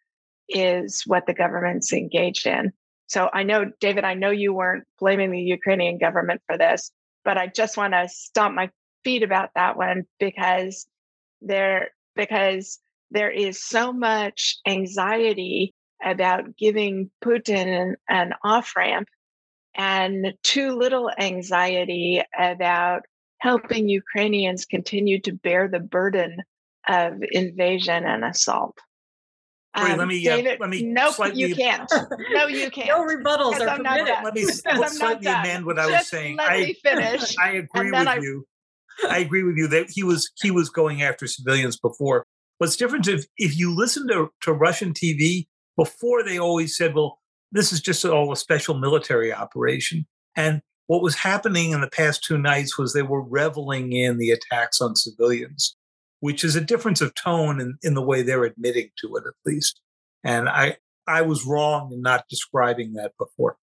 is 0.48 1.02
what 1.06 1.26
the 1.26 1.34
government's 1.34 1.92
engaged 1.92 2.46
in. 2.46 2.72
So 3.06 3.28
I 3.32 3.42
know, 3.42 3.70
David, 3.80 4.04
I 4.04 4.14
know 4.14 4.30
you 4.30 4.54
weren't 4.54 4.84
blaming 4.98 5.30
the 5.30 5.40
Ukrainian 5.40 5.98
government 5.98 6.40
for 6.46 6.56
this, 6.56 6.90
but 7.24 7.38
I 7.38 7.46
just 7.46 7.76
want 7.76 7.92
to 7.92 8.08
stomp 8.08 8.54
my 8.54 8.70
feet 9.04 9.22
about 9.22 9.50
that 9.54 9.76
one 9.76 10.04
because 10.18 10.86
there 11.40 11.90
because 12.14 12.78
there 13.10 13.30
is 13.30 13.62
so 13.62 13.92
much 13.92 14.58
anxiety 14.66 15.74
about 16.02 16.56
giving 16.56 17.10
Putin 17.22 17.66
an, 17.66 17.96
an 18.08 18.32
off 18.42 18.74
ramp 18.76 19.08
and 19.74 20.34
too 20.42 20.76
little 20.76 21.10
anxiety 21.18 22.22
about 22.38 23.02
helping 23.38 23.88
Ukrainians 23.88 24.64
continue 24.64 25.20
to 25.20 25.32
bear 25.32 25.68
the 25.68 25.80
burden 25.80 26.42
of 26.88 27.14
invasion 27.32 28.04
and 28.04 28.24
assault. 28.24 28.76
Wait, 29.76 29.92
um, 29.92 29.98
let 29.98 30.08
me, 30.08 30.28
uh, 30.28 30.36
David, 30.36 30.60
let 30.60 30.68
me. 30.68 30.82
Nope, 30.82 31.14
slightly, 31.14 31.40
you 31.40 31.56
can't. 31.56 31.90
No, 32.30 32.46
you 32.46 32.70
can't. 32.70 32.88
no 32.88 33.06
rebuttals 33.06 33.58
are 33.58 33.76
permitted. 33.76 34.14
Let 34.22 34.34
me 34.34 34.44
Let 34.66 34.90
slightly 34.90 35.26
amend 35.26 35.64
what 35.64 35.78
I 35.78 35.86
was 35.86 36.08
saying. 36.08 36.36
Let 36.36 36.52
I, 36.52 36.58
me 36.58 36.74
finish. 36.74 37.34
I 37.42 37.52
agree 37.52 37.90
with 37.90 38.06
I... 38.06 38.16
you. 38.16 38.46
I 39.08 39.18
agree 39.18 39.42
with 39.42 39.56
you 39.56 39.68
that 39.68 39.86
he 39.88 40.02
was 40.02 40.30
he 40.42 40.50
was 40.50 40.68
going 40.68 41.02
after 41.02 41.26
civilians 41.26 41.78
before. 41.78 42.26
What's 42.58 42.76
different 42.76 43.08
if 43.08 43.24
if 43.38 43.58
you 43.58 43.74
listen 43.74 44.06
to, 44.08 44.28
to 44.42 44.52
Russian 44.52 44.92
TV 44.92 45.46
before, 45.76 46.22
they 46.22 46.38
always 46.38 46.76
said, 46.76 46.94
"Well, 46.94 47.21
this 47.52 47.72
is 47.72 47.80
just 47.80 48.04
all 48.04 48.32
a 48.32 48.36
special 48.36 48.78
military 48.78 49.32
operation," 49.32 50.06
and 50.36 50.62
what 50.86 51.02
was 51.02 51.14
happening 51.14 51.70
in 51.70 51.80
the 51.80 51.90
past 51.90 52.24
two 52.24 52.36
nights 52.36 52.76
was 52.76 52.92
they 52.92 53.02
were 53.02 53.22
reveling 53.22 53.92
in 53.92 54.18
the 54.18 54.30
attacks 54.30 54.80
on 54.80 54.96
civilians 54.96 55.76
which 56.22 56.44
is 56.44 56.54
a 56.54 56.60
difference 56.60 57.00
of 57.00 57.12
tone 57.16 57.60
in, 57.60 57.76
in 57.82 57.94
the 57.94 58.00
way 58.00 58.22
they're 58.22 58.44
admitting 58.44 58.88
to 58.96 59.16
it, 59.16 59.24
at 59.26 59.34
least. 59.44 59.80
And 60.22 60.48
I, 60.48 60.76
I 61.08 61.22
was 61.22 61.44
wrong 61.44 61.90
in 61.92 62.00
not 62.00 62.26
describing 62.30 62.92
that 62.92 63.10
before. 63.18 63.56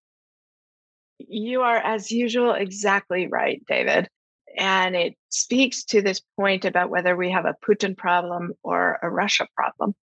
You 1.19 1.62
are, 1.62 1.77
as 1.77 2.12
usual, 2.12 2.51
exactly 2.51 3.27
right, 3.27 3.63
David. 3.65 4.10
And 4.58 4.93
it 4.93 5.15
speaks 5.29 5.86
to 5.86 6.01
this 6.01 6.22
point 6.38 6.65
about 6.65 6.89
whether 6.89 7.15
we 7.15 7.31
have 7.31 7.46
a 7.46 7.55
Putin 7.65 7.96
problem 7.96 8.51
or 8.62 9.00
a 9.01 9.10
Russia 9.10 9.48
problem. 9.55 9.96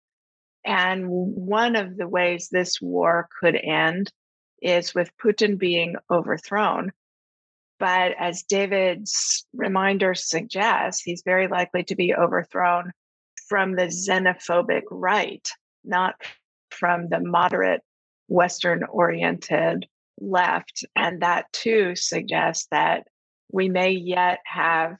And 0.67 1.09
one 1.09 1.77
of 1.77 1.97
the 1.97 2.09
ways 2.09 2.49
this 2.51 2.81
war 2.81 3.29
could 3.41 3.57
end 3.57 4.11
is 4.61 4.95
with 4.95 5.17
Putin 5.17 5.59
being 5.59 5.97
overthrown 6.11 6.93
but 7.79 8.13
as 8.19 8.43
David's 8.43 9.45
reminder 9.53 10.15
suggests, 10.15 11.03
he's 11.03 11.23
very 11.25 11.49
likely 11.49 11.85
to 11.85 11.97
be 11.97 12.15
overthrown 12.15 12.93
from 13.49 13.77
the 13.77 13.87
xenophobic 13.87 14.83
right, 14.91 15.47
not 15.85 16.15
from 16.71 17.09
the 17.09 17.21
moderate 17.21 17.83
Western 18.29 18.83
oriented 18.85 19.87
left. 20.19 20.85
And 20.97 21.21
that 21.23 21.53
too 21.53 21.95
suggests 21.97 22.67
that 22.71 23.07
we 23.53 23.69
may 23.69 23.91
yet 23.91 24.41
have 24.47 24.97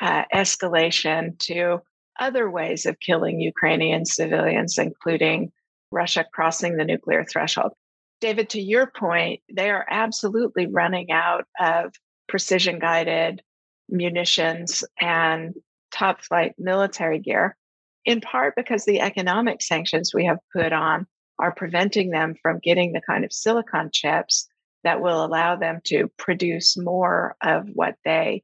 uh, 0.00 0.24
escalation 0.32 1.36
to 1.40 1.80
other 2.20 2.50
ways 2.50 2.86
of 2.86 3.00
killing 3.00 3.40
Ukrainian 3.40 4.04
civilians, 4.04 4.78
including 4.78 5.50
Russia 5.90 6.24
crossing 6.32 6.76
the 6.76 6.84
nuclear 6.84 7.24
threshold. 7.24 7.72
David, 8.20 8.50
to 8.50 8.60
your 8.60 8.86
point, 8.86 9.40
they 9.52 9.70
are 9.70 9.86
absolutely 9.88 10.66
running 10.66 11.10
out 11.10 11.46
of 11.58 11.92
precision 12.28 12.78
guided 12.78 13.42
munitions 13.88 14.84
and 15.00 15.54
top 15.90 16.22
flight 16.22 16.54
military 16.58 17.18
gear, 17.18 17.56
in 18.04 18.20
part 18.20 18.54
because 18.54 18.84
the 18.84 19.00
economic 19.00 19.62
sanctions 19.62 20.14
we 20.14 20.26
have 20.26 20.38
put 20.54 20.72
on 20.72 21.06
are 21.38 21.52
preventing 21.52 22.10
them 22.10 22.34
from 22.42 22.60
getting 22.62 22.92
the 22.92 23.00
kind 23.00 23.24
of 23.24 23.32
silicon 23.32 23.90
chips 23.92 24.46
that 24.84 25.00
will 25.00 25.24
allow 25.24 25.56
them 25.56 25.80
to 25.84 26.08
produce 26.18 26.76
more 26.76 27.34
of 27.42 27.66
what 27.72 27.96
they 28.04 28.42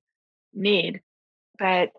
need. 0.52 1.00
But 1.58 1.90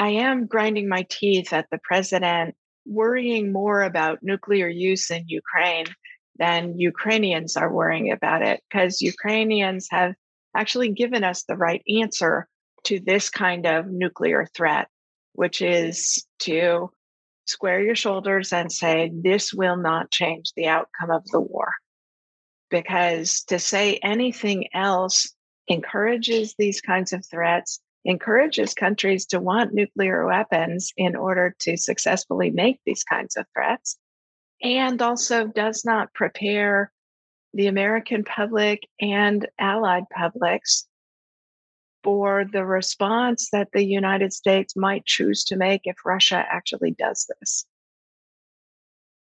I 0.00 0.10
am 0.10 0.46
grinding 0.46 0.88
my 0.88 1.04
teeth 1.10 1.52
at 1.52 1.66
the 1.70 1.80
president 1.82 2.54
worrying 2.86 3.52
more 3.52 3.82
about 3.82 4.22
nuclear 4.22 4.68
use 4.68 5.10
in 5.10 5.24
Ukraine 5.26 5.86
than 6.38 6.78
Ukrainians 6.78 7.56
are 7.56 7.72
worrying 7.72 8.12
about 8.12 8.42
it 8.42 8.62
because 8.70 9.02
Ukrainians 9.02 9.88
have 9.90 10.14
actually 10.56 10.90
given 10.90 11.24
us 11.24 11.42
the 11.42 11.56
right 11.56 11.82
answer 12.00 12.46
to 12.84 13.00
this 13.00 13.28
kind 13.28 13.66
of 13.66 13.88
nuclear 13.88 14.46
threat, 14.54 14.86
which 15.32 15.60
is 15.60 16.24
to 16.38 16.90
square 17.46 17.82
your 17.82 17.96
shoulders 17.96 18.52
and 18.52 18.70
say, 18.70 19.10
this 19.12 19.52
will 19.52 19.76
not 19.76 20.12
change 20.12 20.52
the 20.54 20.68
outcome 20.68 21.10
of 21.10 21.24
the 21.32 21.40
war. 21.40 21.72
Because 22.70 23.42
to 23.44 23.58
say 23.58 23.98
anything 24.02 24.68
else 24.72 25.34
encourages 25.66 26.54
these 26.56 26.80
kinds 26.80 27.12
of 27.12 27.26
threats, 27.26 27.80
encourages 28.04 28.74
countries 28.74 29.26
to 29.26 29.40
want 29.40 29.74
nuclear 29.74 30.26
weapons 30.26 30.92
in 30.96 31.16
order 31.16 31.54
to 31.60 31.76
successfully 31.76 32.50
make 32.50 32.80
these 32.84 33.04
kinds 33.04 33.36
of 33.36 33.46
threats, 33.54 33.98
and 34.62 35.00
also 35.02 35.46
does 35.46 35.84
not 35.84 36.12
prepare 36.14 36.92
the 37.54 37.66
American 37.66 38.24
public 38.24 38.86
and 39.00 39.48
allied 39.58 40.04
publics 40.14 40.86
for 42.04 42.44
the 42.52 42.64
response 42.64 43.48
that 43.52 43.68
the 43.72 43.84
United 43.84 44.32
States 44.32 44.76
might 44.76 45.04
choose 45.04 45.44
to 45.44 45.56
make 45.56 45.82
if 45.84 45.96
Russia 46.04 46.44
actually 46.50 46.92
does 46.92 47.30
this. 47.40 47.66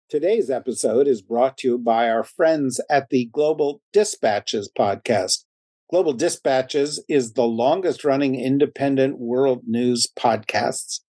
Today's 0.09 0.49
episode 0.49 1.07
is 1.07 1.21
brought 1.21 1.57
to 1.59 1.67
you 1.69 1.77
by 1.77 2.09
our 2.09 2.23
friends 2.23 2.81
at 2.89 3.09
the 3.09 3.25
Global 3.25 3.81
Dispatches 3.93 4.69
podcast. 4.77 5.45
Global 5.91 6.13
Dispatches 6.13 7.03
is 7.09 7.33
the 7.33 7.43
longest 7.43 8.05
running 8.05 8.39
independent 8.39 9.19
world 9.19 9.63
news 9.67 10.07
podcast. 10.17 11.01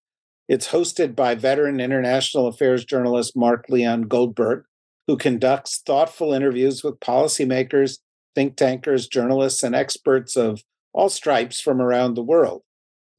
It's 0.49 0.73
hosted 0.73 1.15
by 1.15 1.37
veteran 1.37 1.79
international 1.79 2.49
affairs 2.49 2.85
journalist 2.85 3.37
Mark 3.37 3.67
Leon 3.69 4.03
Goldberg, 4.03 4.65
who 5.07 5.17
conducts 5.17 5.81
thoughtful 5.87 6.33
interviews 6.33 6.83
with 6.83 6.99
policymakers, 6.99 7.99
think 8.35 8.57
tankers, 8.57 9.07
journalists, 9.07 9.63
and 9.63 9.73
experts 9.73 10.37
of 10.37 10.65
all 10.93 11.09
stripes 11.09 11.61
from 11.61 11.81
around 11.81 12.15
the 12.15 12.25
world. 12.25 12.63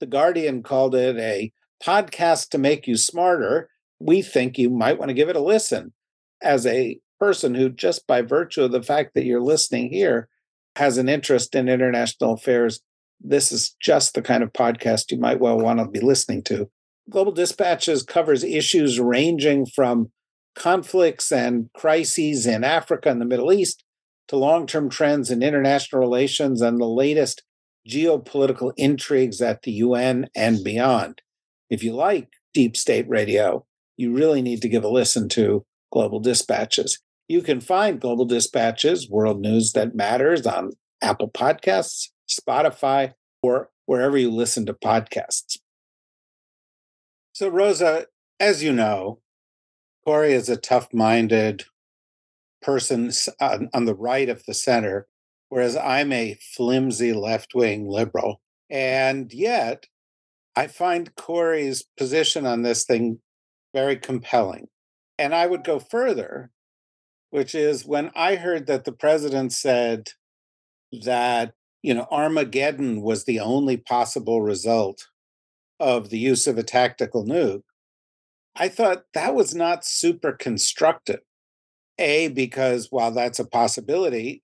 The 0.01 0.05
Guardian 0.05 0.63
called 0.63 0.93
it 0.95 1.15
a 1.15 1.53
podcast 1.81 2.49
to 2.49 2.57
make 2.57 2.87
you 2.87 2.97
smarter. 2.97 3.69
We 4.01 4.21
think 4.21 4.57
you 4.57 4.69
might 4.69 4.99
want 4.99 5.11
to 5.11 5.15
give 5.15 5.29
it 5.29 5.37
a 5.37 5.41
listen. 5.41 5.93
As 6.41 6.65
a 6.65 6.99
person 7.21 7.55
who, 7.55 7.69
just 7.69 8.05
by 8.05 8.21
virtue 8.21 8.63
of 8.63 8.73
the 8.73 8.83
fact 8.83 9.13
that 9.13 9.23
you're 9.23 9.39
listening 9.39 9.89
here, 9.93 10.27
has 10.75 10.97
an 10.97 11.09
interest 11.09 11.55
in 11.55 11.69
international 11.69 12.33
affairs, 12.33 12.81
this 13.19 13.51
is 13.51 13.75
just 13.81 14.13
the 14.13 14.21
kind 14.21 14.43
of 14.43 14.53
podcast 14.53 15.11
you 15.11 15.17
might 15.17 15.39
well 15.39 15.57
want 15.57 15.79
to 15.79 15.87
be 15.87 15.99
listening 15.99 16.43
to. 16.43 16.69
Global 17.09 17.31
Dispatches 17.31 18.03
covers 18.03 18.43
issues 18.43 18.99
ranging 18.99 19.65
from 19.65 20.11
conflicts 20.55 21.31
and 21.31 21.69
crises 21.73 22.45
in 22.45 22.63
Africa 22.63 23.09
and 23.09 23.19
the 23.19 23.25
Middle 23.25 23.51
East 23.51 23.83
to 24.27 24.37
long 24.37 24.67
term 24.67 24.89
trends 24.89 25.29
in 25.31 25.43
international 25.43 26.01
relations 26.01 26.61
and 26.61 26.79
the 26.79 26.85
latest 26.85 27.43
geopolitical 27.87 28.71
intrigues 28.77 29.41
at 29.41 29.63
the 29.63 29.71
UN 29.71 30.29
and 30.35 30.63
beyond. 30.63 31.21
If 31.69 31.83
you 31.83 31.93
like 31.93 32.29
deep 32.53 32.77
state 32.77 33.07
radio, 33.09 33.65
you 33.97 34.13
really 34.13 34.41
need 34.41 34.61
to 34.61 34.69
give 34.69 34.83
a 34.83 34.89
listen 34.89 35.27
to 35.29 35.65
Global 35.91 36.19
Dispatches. 36.19 36.99
You 37.27 37.41
can 37.41 37.61
find 37.61 38.01
Global 38.01 38.25
Dispatches, 38.25 39.09
World 39.09 39.39
News 39.39 39.73
That 39.73 39.95
Matters, 39.95 40.45
on 40.45 40.71
Apple 41.01 41.29
Podcasts, 41.29 42.09
Spotify, 42.29 43.13
or 43.41 43.69
wherever 43.85 44.17
you 44.17 44.29
listen 44.29 44.65
to 44.65 44.73
podcasts. 44.73 45.57
So, 47.33 47.47
Rosa, 47.49 48.07
as 48.39 48.63
you 48.63 48.73
know, 48.73 49.19
Kori 50.05 50.33
is 50.33 50.49
a 50.49 50.57
tough 50.57 50.93
minded 50.93 51.65
person 52.61 53.11
on, 53.39 53.85
the 53.85 53.95
right 53.95 54.29
of 54.29 54.45
the 54.45 54.53
center 54.53 55.07
whereas 55.53 55.77
I'm 55.77 56.11
a 56.11 56.35
flimsy 56.55 57.13
left 57.13 57.53
wing 57.53 57.87
liberal. 57.87 58.41
And 58.71 59.31
yet, 59.31 59.85
I 60.55 60.65
find 60.65 61.13
Kori's 61.13 61.83
position 61.95 62.47
on 62.47 62.63
this 62.63 62.85
thing 62.85 63.19
very 63.71 63.97
compelling. 63.97 64.69
And 65.19 65.35
I 65.35 65.45
would 65.45 65.63
go 65.63 65.77
further, 65.77 66.49
which 67.33 67.55
is 67.55 67.83
when 67.83 68.11
I 68.15 68.35
heard 68.35 68.67
that 68.67 68.83
the 68.83 68.91
president 68.91 69.53
said 69.53 70.09
that, 71.01 71.53
you 71.81 71.95
know, 71.95 72.05
Armageddon 72.11 73.01
was 73.01 73.23
the 73.23 73.39
only 73.39 73.75
possible 73.75 74.43
result 74.43 75.07
of 75.79 76.11
the 76.11 76.19
use 76.19 76.45
of 76.45 76.59
a 76.59 76.63
tactical 76.63 77.25
nuke, 77.25 77.63
I 78.55 78.69
thought 78.69 79.05
that 79.15 79.33
was 79.33 79.55
not 79.55 79.83
super 79.83 80.31
constructive. 80.31 81.21
A, 81.97 82.27
because 82.27 82.89
while 82.91 83.09
that's 83.09 83.39
a 83.39 83.47
possibility, 83.47 84.43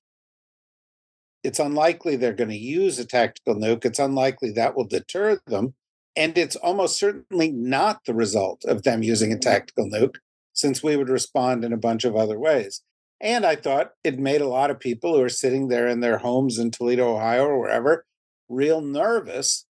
it's 1.44 1.60
unlikely 1.60 2.16
they're 2.16 2.34
going 2.34 2.50
to 2.50 2.58
use 2.58 2.98
a 2.98 3.06
tactical 3.06 3.54
nuke. 3.54 3.86
It's 3.86 4.00
unlikely 4.00 4.54
that 4.54 4.76
will 4.76 4.88
deter 4.88 5.40
them. 5.46 5.76
And 6.16 6.36
it's 6.40 6.56
almost 6.56 6.98
certainly 6.98 7.52
not 7.52 8.06
the 8.06 8.16
result 8.16 8.66
of 8.66 8.82
them 8.82 9.04
using 9.04 9.32
a 9.32 9.36
mm-hmm. 9.36 9.48
tactical 9.48 9.88
nuke, 9.88 10.16
since 10.60 10.84
we 10.84 10.96
would 10.96 11.10
respond 11.10 11.64
in 11.64 11.74
a 11.74 11.78
bunch 11.78 12.04
of 12.04 12.16
other 12.16 12.40
ways. 12.40 12.82
And 13.22 13.46
I 13.46 13.56
thought 13.56 13.92
it 14.04 14.20
made 14.20 14.42
a 14.42 14.48
lot 14.48 14.72
of 14.72 14.80
people 14.80 15.16
who 15.16 15.22
are 15.22 15.30
sitting 15.30 15.68
there 15.68 15.88
in 15.88 16.00
their 16.00 16.18
homes 16.18 16.58
in 16.58 16.72
Toledo, 16.72 17.16
Ohio, 17.16 17.46
or 17.46 17.60
wherever, 17.60 18.06
real 18.48 18.82
nervous. 18.82 19.66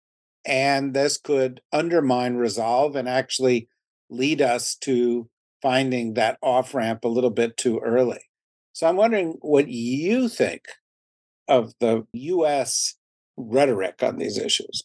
And 0.45 0.93
this 0.93 1.17
could 1.17 1.61
undermine 1.71 2.35
resolve 2.35 2.95
and 2.95 3.07
actually 3.07 3.67
lead 4.09 4.41
us 4.41 4.75
to 4.81 5.29
finding 5.61 6.13
that 6.13 6.37
off 6.41 6.73
ramp 6.73 7.03
a 7.03 7.09
little 7.09 7.29
bit 7.29 7.57
too 7.57 7.79
early. 7.79 8.19
So 8.73 8.87
I'm 8.87 8.97
wondering 8.97 9.37
what 9.41 9.67
you 9.67 10.27
think 10.27 10.63
of 11.47 11.73
the 11.79 12.05
US 12.13 12.95
rhetoric 13.37 14.03
on 14.03 14.17
these 14.17 14.37
issues. 14.37 14.83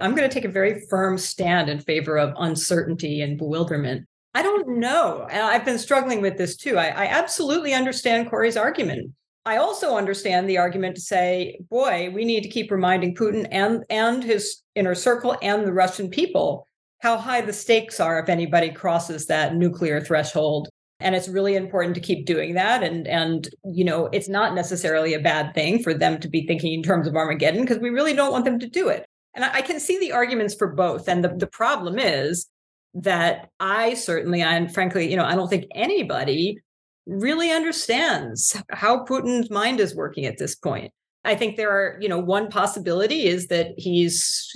I'm 0.00 0.14
going 0.14 0.28
to 0.28 0.34
take 0.34 0.44
a 0.44 0.52
very 0.52 0.82
firm 0.90 1.18
stand 1.18 1.68
in 1.68 1.78
favor 1.78 2.18
of 2.18 2.34
uncertainty 2.36 3.20
and 3.22 3.38
bewilderment. 3.38 4.06
I 4.34 4.42
don't 4.42 4.80
know. 4.80 5.28
I've 5.30 5.64
been 5.64 5.78
struggling 5.78 6.20
with 6.20 6.36
this 6.36 6.56
too. 6.56 6.76
I, 6.76 6.86
I, 6.88 7.06
absolutely 7.06 7.72
understand 7.72 8.28
Kori's 8.28 8.56
argument. 8.56 9.12
I 9.46 9.58
also 9.58 9.96
understand 9.96 10.48
the 10.48 10.58
argument 10.58 10.96
to 10.96 11.00
say, 11.00 11.60
boy, 11.70 12.10
we 12.12 12.24
need 12.24 12.42
to 12.42 12.48
keep 12.48 12.72
reminding 12.72 13.14
Putin 13.14 13.46
and, 13.52 13.84
and 13.90 14.24
his 14.24 14.62
inner 14.74 14.96
circle 14.96 15.36
and 15.40 15.64
the 15.64 15.72
Russian 15.72 16.10
people 16.10 16.66
how 17.04 17.18
high 17.18 17.42
the 17.42 17.52
stakes 17.52 18.00
are 18.00 18.18
if 18.18 18.30
anybody 18.30 18.70
crosses 18.70 19.26
that 19.26 19.54
nuclear 19.54 20.00
threshold 20.00 20.68
and 21.00 21.14
it's 21.14 21.28
really 21.28 21.54
important 21.54 21.94
to 21.94 22.00
keep 22.00 22.24
doing 22.24 22.54
that 22.54 22.82
and 22.82 23.06
and 23.06 23.50
you 23.62 23.84
know 23.84 24.06
it's 24.06 24.28
not 24.28 24.54
necessarily 24.54 25.12
a 25.12 25.20
bad 25.20 25.52
thing 25.54 25.82
for 25.82 25.92
them 25.92 26.18
to 26.18 26.28
be 26.28 26.46
thinking 26.46 26.72
in 26.72 26.82
terms 26.82 27.06
of 27.06 27.14
armageddon 27.14 27.60
because 27.60 27.78
we 27.78 27.90
really 27.90 28.14
don't 28.14 28.32
want 28.32 28.46
them 28.46 28.58
to 28.58 28.66
do 28.66 28.88
it 28.88 29.04
and 29.34 29.44
I, 29.44 29.56
I 29.56 29.60
can 29.60 29.78
see 29.78 29.98
the 29.98 30.12
arguments 30.12 30.54
for 30.54 30.68
both 30.68 31.06
and 31.06 31.22
the, 31.22 31.28
the 31.28 31.46
problem 31.46 31.98
is 31.98 32.48
that 32.94 33.50
i 33.60 33.94
certainly 33.94 34.40
and 34.40 34.72
frankly 34.72 35.10
you 35.10 35.16
know 35.16 35.24
i 35.24 35.34
don't 35.34 35.48
think 35.48 35.66
anybody 35.74 36.58
really 37.06 37.50
understands 37.50 38.60
how 38.70 39.04
putin's 39.04 39.50
mind 39.50 39.80
is 39.80 39.94
working 39.94 40.26
at 40.26 40.38
this 40.38 40.54
point. 40.54 40.92
I 41.24 41.34
think 41.34 41.56
there 41.56 41.70
are 41.70 41.98
you 42.00 42.08
know 42.08 42.18
one 42.18 42.48
possibility 42.48 43.26
is 43.26 43.48
that 43.48 43.72
he's 43.76 44.50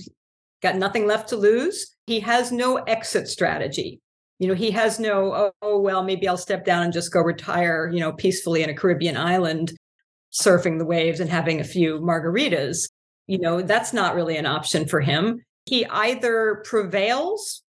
got 0.62 0.76
nothing 0.76 1.06
left 1.06 1.28
to 1.30 1.36
lose. 1.36 1.94
He 2.06 2.20
has 2.20 2.52
no 2.52 2.76
exit 2.76 3.28
strategy. 3.28 4.00
You 4.38 4.48
know 4.48 4.54
he 4.54 4.70
has 4.70 4.98
no 4.98 5.34
oh, 5.34 5.52
oh, 5.62 5.80
well 5.80 6.04
maybe 6.04 6.28
i'll 6.28 6.36
step 6.36 6.64
down 6.64 6.84
and 6.84 6.92
just 6.92 7.12
go 7.12 7.20
retire 7.20 7.90
you 7.92 8.00
know 8.00 8.12
peacefully 8.12 8.62
in 8.62 8.70
a 8.70 8.74
caribbean 8.74 9.16
island 9.16 9.72
surfing 10.32 10.78
the 10.78 10.84
waves 10.84 11.20
and 11.20 11.30
having 11.30 11.60
a 11.60 11.64
few 11.64 11.98
margaritas. 12.00 12.88
You 13.26 13.38
know 13.38 13.62
that's 13.62 13.92
not 13.92 14.14
really 14.14 14.36
an 14.36 14.46
option 14.46 14.86
for 14.86 15.00
him. 15.00 15.42
He 15.64 15.84
either 15.86 16.62
prevails 16.64 17.62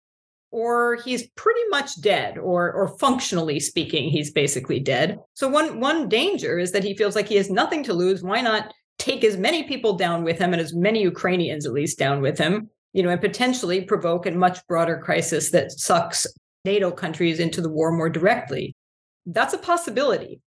or 0.51 0.97
he's 1.05 1.29
pretty 1.31 1.61
much 1.71 2.01
dead 2.01 2.39
or 2.39 2.73
or 2.73 2.97
functionally 2.99 3.61
speaking 3.61 4.09
he's 4.09 4.31
basically 4.31 4.81
dead 4.81 5.19
so 5.35 5.49
one 5.49 5.81
one 5.81 6.09
danger 6.09 6.59
is 6.59 6.73
that 6.73 6.85
he 6.85 6.97
feels 6.97 7.17
like 7.17 7.29
he 7.29 7.37
has 7.37 7.51
nothing 7.51 7.83
to 7.83 7.93
lose 7.93 8.23
why 8.23 8.41
not 8.41 8.73
take 8.99 9.25
as 9.25 9.37
many 9.37 9.65
people 9.65 9.97
down 9.97 10.25
with 10.25 10.39
him 10.39 10.53
and 10.53 10.61
as 10.63 10.75
many 10.75 11.03
ukrainians 11.03 11.67
at 11.67 11.73
least 11.73 11.99
down 11.99 12.21
with 12.21 12.39
him 12.39 12.71
you 12.93 13.03
know 13.03 13.11
and 13.11 13.21
potentially 13.21 13.83
provoke 13.83 14.27
a 14.27 14.31
much 14.31 14.65
broader 14.67 14.99
crisis 14.99 15.51
that 15.51 15.73
sucks 15.73 16.27
NATO 16.67 16.91
countries 16.91 17.41
into 17.41 17.63
the 17.63 17.71
war 17.71 17.91
more 17.93 18.11
directly. 18.11 18.77
That's 19.25 19.55
a 19.55 19.59
possibility. 19.59 20.41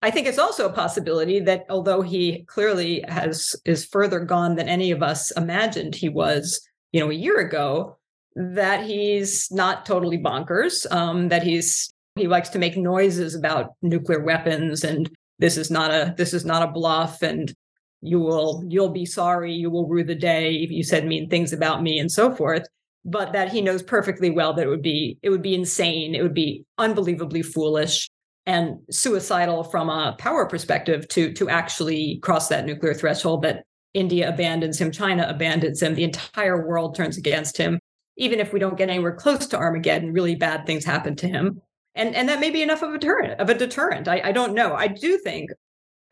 I 0.00 0.10
think 0.10 0.26
it's 0.26 0.38
also 0.38 0.66
a 0.66 0.72
possibility 0.72 1.40
that 1.40 1.64
although 1.68 2.00
he 2.00 2.44
clearly 2.44 3.04
has 3.08 3.54
is 3.64 3.84
further 3.84 4.20
gone 4.20 4.54
than 4.54 4.68
any 4.68 4.90
of 4.90 5.02
us 5.02 5.30
imagined 5.32 5.94
he 5.94 6.08
was, 6.08 6.66
you 6.92 7.00
know, 7.00 7.10
a 7.10 7.14
year 7.14 7.38
ago, 7.38 7.98
that 8.36 8.84
he's 8.84 9.50
not 9.50 9.86
totally 9.86 10.18
bonkers. 10.18 10.90
Um, 10.90 11.28
that 11.28 11.42
he's 11.42 11.94
he 12.16 12.28
likes 12.28 12.48
to 12.50 12.58
make 12.58 12.76
noises 12.76 13.34
about 13.34 13.74
nuclear 13.82 14.20
weapons 14.20 14.84
and 14.84 15.10
this 15.38 15.56
is 15.56 15.70
not 15.70 15.90
a 15.90 16.14
this 16.16 16.32
is 16.32 16.44
not 16.44 16.62
a 16.62 16.70
bluff 16.70 17.22
and 17.22 17.52
you 18.00 18.20
will 18.20 18.62
you'll 18.68 18.90
be 18.90 19.06
sorry 19.06 19.52
you 19.52 19.70
will 19.70 19.88
rue 19.88 20.04
the 20.04 20.14
day 20.14 20.54
if 20.56 20.70
you 20.70 20.82
said 20.82 21.06
mean 21.06 21.28
things 21.28 21.52
about 21.52 21.82
me 21.82 21.98
and 21.98 22.10
so 22.10 22.34
forth 22.34 22.66
but 23.04 23.32
that 23.32 23.50
he 23.50 23.60
knows 23.60 23.82
perfectly 23.82 24.30
well 24.30 24.52
that 24.52 24.66
it 24.66 24.68
would 24.68 24.82
be 24.82 25.18
it 25.22 25.30
would 25.30 25.42
be 25.42 25.54
insane 25.54 26.14
it 26.14 26.22
would 26.22 26.34
be 26.34 26.64
unbelievably 26.78 27.42
foolish 27.42 28.08
and 28.46 28.76
suicidal 28.90 29.64
from 29.64 29.88
a 29.88 30.14
power 30.18 30.46
perspective 30.46 31.08
to 31.08 31.32
to 31.32 31.48
actually 31.48 32.18
cross 32.22 32.48
that 32.48 32.66
nuclear 32.66 32.94
threshold 32.94 33.42
that 33.42 33.64
India 33.94 34.28
abandons 34.28 34.80
him 34.80 34.92
China 34.92 35.26
abandons 35.28 35.82
him 35.82 35.94
the 35.94 36.04
entire 36.04 36.66
world 36.66 36.94
turns 36.94 37.16
against 37.16 37.56
him 37.56 37.80
even 38.16 38.40
if 38.40 38.52
we 38.52 38.60
don't 38.60 38.78
get 38.78 38.90
anywhere 38.90 39.14
close 39.14 39.46
to 39.46 39.56
Armageddon 39.56 40.12
really 40.12 40.34
bad 40.34 40.66
things 40.66 40.84
happen 40.84 41.16
to 41.16 41.28
him 41.28 41.60
and 41.94 42.14
and 42.14 42.28
that 42.28 42.40
may 42.40 42.50
be 42.50 42.62
enough 42.62 42.82
of 42.82 42.92
a 42.92 42.98
deterrent 42.98 43.40
of 43.40 43.50
a 43.50 43.54
deterrent 43.54 44.08
I, 44.08 44.20
I 44.24 44.32
don't 44.32 44.54
know 44.54 44.74
I 44.74 44.88
do 44.88 45.18
think 45.18 45.50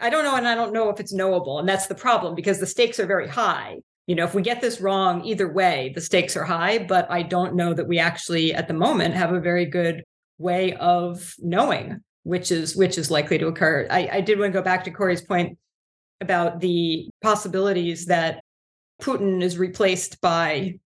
I 0.01 0.11
don't 0.11 0.25
know 0.25 0.37
and 0.37 0.49
I 0.49 0.55
don't 0.55 0.73
know 0.73 0.91
if 0.91 1.01
it's 1.01 1.13
knowable 1.13 1.59
and 1.59 1.69
that's 1.69 1.87
the 1.87 1.95
problem 1.95 2.35
because 2.35 2.61
the 2.61 2.67
stakes 2.67 2.99
are 3.01 3.07
very 3.07 3.29
high 3.29 3.79
you 4.07 4.17
know, 4.17 4.25
if 4.25 4.35
we 4.35 4.43
get 4.43 4.61
this 4.61 4.81
wrong, 4.81 5.25
either 5.25 5.51
way, 5.51 5.93
the 5.95 6.01
stakes 6.01 6.37
are 6.37 6.45
high. 6.45 6.79
But 6.79 7.09
I 7.11 7.23
don't 7.23 7.55
know 7.55 7.73
that 7.73 7.87
we 7.87 7.99
actually, 7.99 8.53
at 8.53 8.67
the 8.67 8.75
moment, 8.75 9.15
have 9.15 9.33
a 9.33 9.41
very 9.41 9.65
good 9.65 10.03
way 10.39 10.75
of 10.75 11.35
knowing 11.39 12.01
which 12.25 12.53
is 12.53 12.77
which 12.77 12.99
is 12.99 13.11
likely 13.11 13.39
to 13.39 13.47
occur. 13.47 13.87
I, 13.91 14.09
I 14.13 14.21
did 14.21 14.39
want 14.39 14.53
to 14.53 14.59
go 14.59 14.63
back 14.63 14.85
to 14.85 14.91
Kori's 14.91 15.23
point 15.23 15.59
about 16.21 16.61
the 16.61 17.09
possibilities 17.21 18.07
that 18.07 18.43
Putin 19.01 19.43
is 19.43 19.59
replaced 19.59 20.21
by 20.21 20.79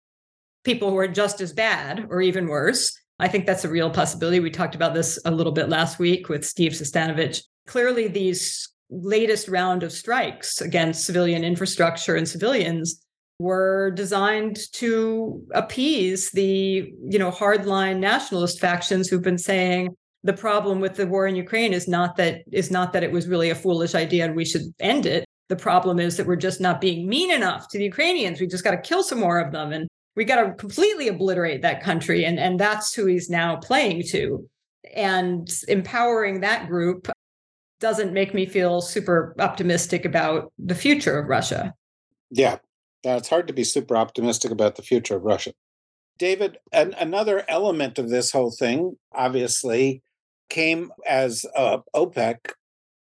people 0.65 0.91
who 0.91 0.97
are 0.97 1.09
just 1.09 1.41
as 1.41 1.53
bad 1.53 2.07
or 2.11 2.21
even 2.21 2.49
worse. 2.49 2.99
I 3.21 3.29
think 3.29 3.47
that's 3.47 3.65
a 3.65 3.69
real 3.69 3.91
possibility. 3.91 4.41
We 4.41 4.51
talked 4.51 4.75
about 4.75 4.95
this 4.95 5.19
a 5.25 5.31
little 5.31 5.53
bit 5.53 5.69
last 5.69 5.99
week 5.99 6.29
with 6.29 6.45
Steve 6.45 6.73
Sestanovich. 6.73 7.43
Clearly, 7.67 8.09
these 8.09 8.69
latest 8.91 9.49
round 9.49 9.83
of 9.83 9.93
strikes 9.93 10.61
against 10.61 11.07
civilian 11.07 11.45
infrastructure 11.45 12.17
and 12.17 12.29
civilians 12.29 13.01
were 13.39 13.91
designed 13.93 14.59
to 14.73 15.45
appease 15.55 16.31
the 16.31 16.93
you 17.09 17.19
know 17.19 17.31
hardline 17.31 17.99
nationalist 17.99 18.61
factions 18.61 19.09
who've 19.09 19.23
been 19.23 19.39
saying 19.39 19.89
the 20.23 20.33
problem 20.33 20.81
with 20.81 20.95
the 20.95 21.07
war 21.07 21.27
in 21.27 21.35
Ukraine 21.37 21.73
is 21.73 21.89
not 21.89 22.17
that 22.17 22.43
is 22.53 22.71
not 22.71 22.93
that 22.93 23.03
it 23.03 23.13
was 23.13 23.29
really 23.29 23.51
a 23.51 23.55
foolish 23.55 23.95
idea 23.95 24.25
and 24.25 24.37
we 24.37 24.45
should 24.45 24.63
end 24.81 25.07
it. 25.07 25.25
The 25.49 25.57
problem 25.57 26.01
is 26.01 26.17
that 26.17 26.27
we're 26.27 26.37
just 26.37 26.61
not 26.61 26.81
being 26.81 27.09
mean 27.09 27.31
enough 27.31 27.69
to 27.69 27.79
the 27.79 27.85
Ukrainians. 27.85 28.41
We 28.41 28.47
just 28.47 28.65
got 28.65 28.71
to 28.71 28.79
kill 28.79 29.03
some 29.03 29.21
more 29.21 29.39
of 29.39 29.53
them 29.53 29.73
and 29.73 29.87
we 30.17 30.25
got 30.25 30.43
to 30.43 30.53
completely 30.55 31.09
obliterate 31.09 31.63
that 31.63 31.83
country 31.83 32.25
and 32.25 32.39
and 32.39 32.59
that's 32.59 32.95
who 32.95 33.07
he's 33.07 33.31
now 33.31 33.57
playing 33.57 34.05
to. 34.09 34.49
And 34.95 35.49
empowering 35.69 36.41
that 36.41 36.69
group 36.69 37.11
doesn't 37.81 38.13
make 38.13 38.33
me 38.33 38.47
feel 38.47 38.81
super 38.81 39.35
optimistic 39.39 40.05
about 40.05 40.53
the 40.59 40.75
future 40.75 41.19
of 41.19 41.29
Russia. 41.29 41.75
Yeah, 42.31 42.59
yeah, 43.05 43.17
it's 43.17 43.29
hard 43.29 43.47
to 43.49 43.53
be 43.53 43.65
super 43.65 43.97
optimistic 43.97 44.51
about 44.51 44.77
the 44.77 44.83
future 44.83 45.17
of 45.17 45.23
Russia. 45.23 45.53
David, 46.19 46.59
an, 46.73 46.95
another 46.99 47.45
element 47.49 47.99
of 47.99 48.09
this 48.09 48.31
whole 48.31 48.53
thing, 48.53 48.97
obviously, 49.13 50.03
came 50.49 50.93
as 51.07 51.45
uh, 51.57 51.79
OPEC 51.95 52.53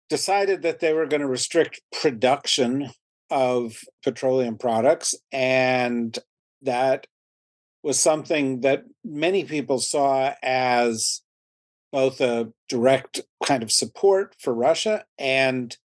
decided 0.10 0.64
that 0.64 0.80
they 0.80 0.94
were 0.94 1.06
going 1.06 1.22
to 1.22 1.28
restrict 1.28 1.82
production 2.02 2.90
of 3.30 3.78
petroleum 4.04 4.58
products. 4.58 5.16
And 5.32 6.18
that 6.64 7.08
was 7.84 8.00
something 8.00 8.62
that 8.62 8.86
many 9.04 9.44
people 9.44 9.80
saw 9.80 10.34
as 10.42 11.22
both 11.92 12.22
a 12.22 12.52
direct 12.70 13.22
kind 13.46 13.62
of 13.62 13.72
support 13.72 14.36
for 14.40 14.54
Russia 14.54 15.06
and 15.20 15.78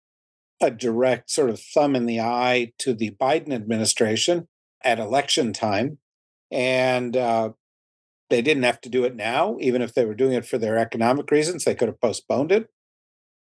a 0.60 0.70
direct 0.70 1.30
sort 1.30 1.50
of 1.50 1.60
thumb 1.60 1.94
in 1.94 2.06
the 2.06 2.20
eye 2.20 2.72
to 2.78 2.94
the 2.94 3.10
Biden 3.20 3.52
administration 3.52 4.48
at 4.82 4.98
election 4.98 5.52
time. 5.52 5.98
And 6.50 7.16
uh, 7.16 7.50
they 8.30 8.42
didn't 8.42 8.62
have 8.62 8.80
to 8.82 8.88
do 8.88 9.04
it 9.04 9.14
now, 9.14 9.56
even 9.60 9.82
if 9.82 9.94
they 9.94 10.04
were 10.04 10.14
doing 10.14 10.32
it 10.32 10.46
for 10.46 10.58
their 10.58 10.78
economic 10.78 11.30
reasons. 11.30 11.64
They 11.64 11.74
could 11.74 11.88
have 11.88 12.00
postponed 12.00 12.52
it. 12.52 12.68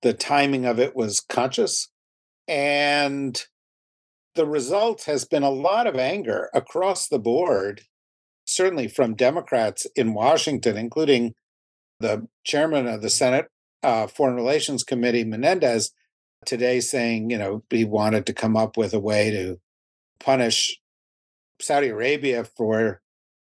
The 0.03 0.15
timing 0.15 0.65
of 0.65 0.79
it 0.79 0.97
was 0.97 1.21
conscious. 1.21 1.91
And 2.49 3.43
the 4.35 4.47
result 4.47 5.05
has 5.05 5.25
been 5.25 5.43
a 5.43 5.51
lot 5.51 5.87
of 5.87 5.97
anger 5.97 6.51
across 6.53 7.09
the 7.09 7.19
board, 7.19 7.83
certainly 8.45 8.89
from 8.89 9.15
Democrats 9.15 9.87
in 9.97 10.15
Washington, 10.15 10.77
including 10.77 11.35
the 12.01 12.27
chairman 12.45 12.87
of 12.87 13.03
the 13.03 13.11
Senate 13.11 13.47
uh, 13.83 14.07
Foreign 14.07 14.35
Relations 14.35 14.83
Committee, 14.83 15.25
Menendez, 15.25 15.93
today 16.45 16.81
saying, 16.81 17.31
you 17.31 17.39
know, 17.39 17.63
he 17.71 17.85
wanted 17.85 18.27
to 18.27 18.33
come 18.33 18.57
up 18.57 18.77
with 18.77 18.93
a 18.93 19.01
way 19.01 19.31
to 19.31 19.59
punish 20.21 20.79
Saudi 21.61 21.89
Arabia 21.89 22.45
for, 22.45 23.01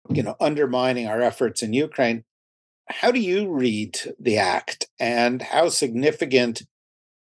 you 0.08 0.22
know, 0.22 0.36
undermining 0.40 1.06
our 1.06 1.20
efforts 1.20 1.62
in 1.62 1.72
Ukraine. 1.72 2.24
How 2.88 3.12
do 3.12 3.20
you 3.20 3.52
read 3.52 3.98
the 4.18 4.38
act 4.38 4.88
and 4.98 5.42
how 5.42 5.68
significant 5.68 6.62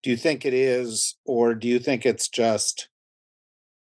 do 0.02 0.10
you 0.10 0.16
think 0.16 0.44
it 0.44 0.54
is, 0.54 1.16
or 1.24 1.54
do 1.54 1.66
you 1.66 1.80
think 1.80 2.06
it's 2.06 2.28
just, 2.28 2.88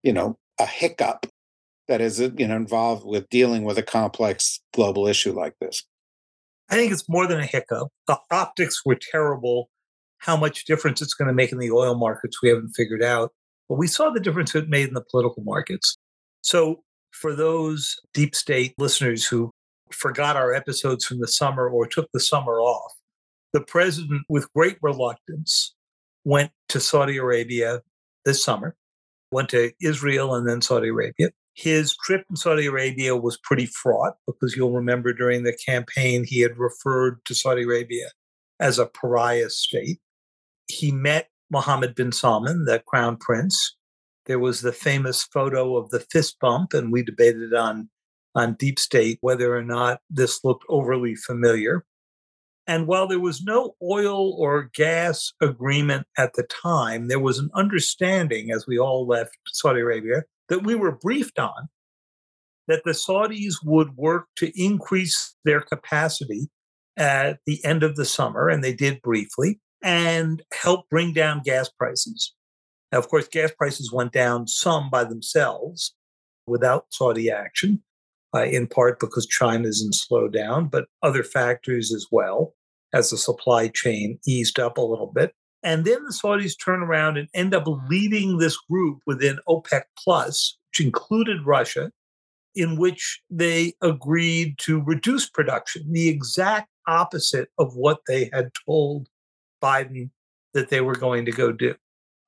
you 0.02 0.12
know, 0.12 0.36
a 0.58 0.66
hiccup 0.66 1.26
that 1.88 2.00
is, 2.00 2.20
uh, 2.20 2.30
you 2.36 2.46
know, 2.46 2.56
involved 2.56 3.04
with 3.04 3.28
dealing 3.28 3.64
with 3.64 3.78
a 3.78 3.82
complex 3.82 4.60
global 4.74 5.06
issue 5.06 5.32
like 5.32 5.54
this? 5.60 5.84
I 6.70 6.74
think 6.74 6.92
it's 6.92 7.08
more 7.08 7.26
than 7.26 7.40
a 7.40 7.46
hiccup. 7.46 7.88
The 8.06 8.18
optics 8.30 8.84
were 8.84 8.98
terrible. 9.10 9.70
How 10.18 10.36
much 10.36 10.66
difference 10.66 11.00
it's 11.00 11.14
going 11.14 11.28
to 11.28 11.34
make 11.34 11.52
in 11.52 11.58
the 11.58 11.70
oil 11.70 11.94
markets, 11.96 12.42
we 12.42 12.48
haven't 12.50 12.74
figured 12.74 13.02
out. 13.02 13.32
But 13.68 13.78
we 13.78 13.86
saw 13.86 14.10
the 14.10 14.20
difference 14.20 14.54
it 14.54 14.68
made 14.68 14.88
in 14.88 14.94
the 14.94 15.04
political 15.10 15.42
markets. 15.42 15.96
So, 16.42 16.82
for 17.12 17.34
those 17.34 17.96
deep 18.12 18.34
state 18.34 18.74
listeners 18.78 19.26
who 19.26 19.50
forgot 19.90 20.36
our 20.36 20.52
episodes 20.52 21.04
from 21.04 21.20
the 21.20 21.28
summer 21.28 21.68
or 21.68 21.86
took 21.86 22.08
the 22.12 22.20
summer 22.20 22.60
off, 22.60 22.92
the 23.52 23.60
president, 23.62 24.22
with 24.28 24.52
great 24.52 24.76
reluctance, 24.82 25.74
went 26.24 26.50
to 26.68 26.80
Saudi 26.80 27.16
Arabia 27.16 27.80
this 28.24 28.42
summer, 28.44 28.76
went 29.30 29.48
to 29.50 29.72
Israel 29.80 30.34
and 30.34 30.48
then 30.48 30.60
Saudi 30.60 30.88
Arabia. 30.88 31.30
His 31.54 31.96
trip 32.04 32.24
in 32.30 32.36
Saudi 32.36 32.66
Arabia 32.66 33.16
was 33.16 33.38
pretty 33.42 33.66
fraught 33.66 34.14
because 34.26 34.54
you'll 34.54 34.72
remember 34.72 35.12
during 35.12 35.42
the 35.42 35.56
campaign, 35.66 36.24
he 36.24 36.40
had 36.40 36.56
referred 36.56 37.24
to 37.24 37.34
Saudi 37.34 37.62
Arabia 37.62 38.10
as 38.60 38.78
a 38.78 38.86
pariah 38.86 39.50
state. 39.50 39.98
He 40.68 40.92
met 40.92 41.30
Mohammed 41.50 41.94
bin 41.94 42.12
Salman, 42.12 42.64
the 42.64 42.80
crown 42.86 43.16
prince. 43.16 43.76
There 44.26 44.38
was 44.38 44.60
the 44.60 44.72
famous 44.72 45.22
photo 45.24 45.76
of 45.76 45.90
the 45.90 46.00
fist 46.00 46.38
bump, 46.40 46.74
and 46.74 46.92
we 46.92 47.02
debated 47.02 47.54
on, 47.54 47.88
on 48.34 48.54
Deep 48.54 48.78
State 48.78 49.18
whether 49.20 49.56
or 49.56 49.64
not 49.64 50.00
this 50.10 50.44
looked 50.44 50.64
overly 50.68 51.14
familiar. 51.14 51.84
And 52.68 52.86
while 52.86 53.08
there 53.08 53.18
was 53.18 53.42
no 53.42 53.74
oil 53.82 54.34
or 54.34 54.70
gas 54.74 55.32
agreement 55.40 56.06
at 56.18 56.34
the 56.34 56.42
time, 56.42 57.08
there 57.08 57.18
was 57.18 57.38
an 57.38 57.48
understanding 57.54 58.52
as 58.52 58.66
we 58.66 58.78
all 58.78 59.06
left 59.06 59.38
Saudi 59.48 59.80
Arabia 59.80 60.24
that 60.50 60.64
we 60.64 60.74
were 60.74 60.92
briefed 60.92 61.38
on 61.38 61.70
that 62.66 62.82
the 62.84 62.90
Saudis 62.90 63.54
would 63.64 63.96
work 63.96 64.26
to 64.36 64.52
increase 64.54 65.34
their 65.46 65.62
capacity 65.62 66.50
at 66.98 67.38
the 67.46 67.64
end 67.64 67.82
of 67.82 67.96
the 67.96 68.04
summer, 68.04 68.50
and 68.50 68.62
they 68.62 68.74
did 68.74 69.00
briefly, 69.00 69.60
and 69.82 70.42
help 70.52 70.90
bring 70.90 71.14
down 71.14 71.40
gas 71.42 71.70
prices. 71.70 72.34
Now, 72.92 72.98
of 72.98 73.08
course, 73.08 73.28
gas 73.28 73.50
prices 73.56 73.90
went 73.90 74.12
down 74.12 74.46
some 74.46 74.90
by 74.90 75.04
themselves 75.04 75.94
without 76.46 76.86
Saudi 76.90 77.30
action, 77.30 77.82
uh, 78.34 78.42
in 78.42 78.66
part 78.66 79.00
because 79.00 79.26
China 79.26 79.66
isn't 79.68 79.94
slowed 79.94 80.34
down, 80.34 80.68
but 80.68 80.88
other 81.02 81.22
factors 81.22 81.94
as 81.94 82.06
well 82.10 82.54
as 82.92 83.10
the 83.10 83.18
supply 83.18 83.68
chain 83.68 84.18
eased 84.26 84.58
up 84.58 84.78
a 84.78 84.82
little 84.82 85.12
bit. 85.14 85.32
And 85.62 85.84
then 85.84 86.04
the 86.04 86.12
Saudis 86.12 86.54
turn 86.62 86.82
around 86.82 87.16
and 87.16 87.28
end 87.34 87.54
up 87.54 87.64
leading 87.88 88.38
this 88.38 88.56
group 88.70 89.00
within 89.06 89.38
OPEC 89.48 89.82
Plus, 89.98 90.56
which 90.70 90.84
included 90.84 91.44
Russia, 91.44 91.90
in 92.54 92.78
which 92.78 93.20
they 93.28 93.74
agreed 93.82 94.56
to 94.58 94.82
reduce 94.82 95.28
production, 95.28 95.92
the 95.92 96.08
exact 96.08 96.68
opposite 96.86 97.48
of 97.58 97.74
what 97.76 98.00
they 98.06 98.30
had 98.32 98.50
told 98.66 99.08
Biden 99.62 100.10
that 100.54 100.70
they 100.70 100.80
were 100.80 100.94
going 100.94 101.24
to 101.24 101.32
go 101.32 101.52
do. 101.52 101.74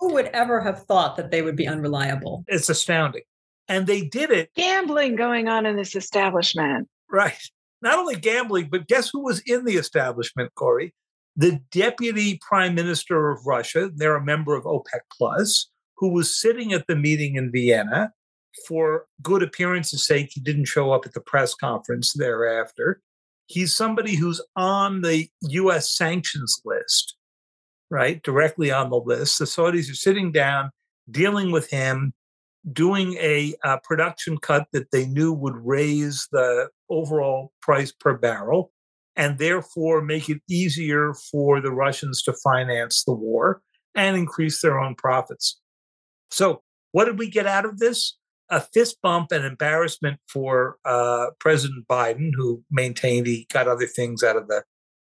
Who 0.00 0.12
would 0.14 0.26
ever 0.26 0.60
have 0.60 0.84
thought 0.84 1.16
that 1.16 1.30
they 1.30 1.42
would 1.42 1.56
be 1.56 1.68
unreliable? 1.68 2.44
It's 2.48 2.68
astounding. 2.68 3.22
And 3.68 3.86
they 3.86 4.02
did 4.02 4.30
it. 4.30 4.50
Gambling 4.56 5.16
going 5.16 5.48
on 5.48 5.66
in 5.66 5.76
this 5.76 5.94
establishment. 5.94 6.88
Right. 7.10 7.38
Not 7.82 7.98
only 7.98 8.16
gambling, 8.16 8.68
but 8.70 8.88
guess 8.88 9.10
who 9.10 9.20
was 9.20 9.40
in 9.46 9.64
the 9.64 9.76
establishment, 9.76 10.54
Kori? 10.54 10.94
the 11.36 11.60
deputy 11.70 12.38
prime 12.46 12.74
minister 12.74 13.30
of 13.30 13.46
Russia, 13.46 13.90
they're 13.94 14.16
a 14.16 14.24
member 14.24 14.54
of 14.54 14.64
OPEC 14.64 15.00
Plus, 15.16 15.70
who 15.96 16.10
was 16.10 16.38
sitting 16.38 16.72
at 16.72 16.86
the 16.86 16.96
meeting 16.96 17.36
in 17.36 17.52
Vienna 17.52 18.12
for 18.66 19.06
good 19.22 19.42
appearance's 19.42 20.04
sake. 20.04 20.30
He 20.32 20.40
didn't 20.40 20.66
show 20.66 20.92
up 20.92 21.06
at 21.06 21.14
the 21.14 21.20
press 21.20 21.54
conference 21.54 22.12
thereafter. 22.12 23.00
He's 23.46 23.74
somebody 23.74 24.16
who's 24.16 24.40
on 24.56 25.02
the 25.02 25.28
US 25.42 25.96
sanctions 25.96 26.60
list, 26.64 27.16
right? 27.90 28.22
Directly 28.22 28.70
on 28.70 28.90
the 28.90 29.00
list. 29.00 29.38
The 29.38 29.44
Saudis 29.44 29.90
are 29.90 29.94
sitting 29.94 30.32
down, 30.32 30.70
dealing 31.10 31.52
with 31.52 31.70
him, 31.70 32.12
doing 32.72 33.14
a, 33.14 33.54
a 33.64 33.78
production 33.82 34.38
cut 34.38 34.66
that 34.72 34.90
they 34.90 35.06
knew 35.06 35.32
would 35.32 35.56
raise 35.56 36.28
the 36.32 36.68
overall 36.88 37.52
price 37.62 37.92
per 37.92 38.16
barrel 38.16 38.72
and 39.16 39.38
therefore 39.38 40.02
make 40.02 40.28
it 40.28 40.42
easier 40.48 41.14
for 41.30 41.60
the 41.60 41.72
Russians 41.72 42.22
to 42.22 42.32
finance 42.44 43.04
the 43.04 43.14
war 43.14 43.62
and 43.94 44.16
increase 44.16 44.62
their 44.62 44.78
own 44.78 44.94
profits. 44.94 45.60
So, 46.30 46.62
what 46.92 47.04
did 47.04 47.18
we 47.18 47.28
get 47.28 47.46
out 47.46 47.64
of 47.64 47.78
this? 47.78 48.16
A 48.50 48.60
fist 48.60 48.98
bump 49.02 49.30
and 49.30 49.44
embarrassment 49.44 50.18
for 50.28 50.76
uh, 50.84 51.28
President 51.38 51.86
Biden, 51.88 52.30
who 52.34 52.64
maintained 52.70 53.26
he 53.26 53.46
got 53.52 53.68
other 53.68 53.86
things 53.86 54.22
out 54.24 54.36
of 54.36 54.48
the 54.48 54.64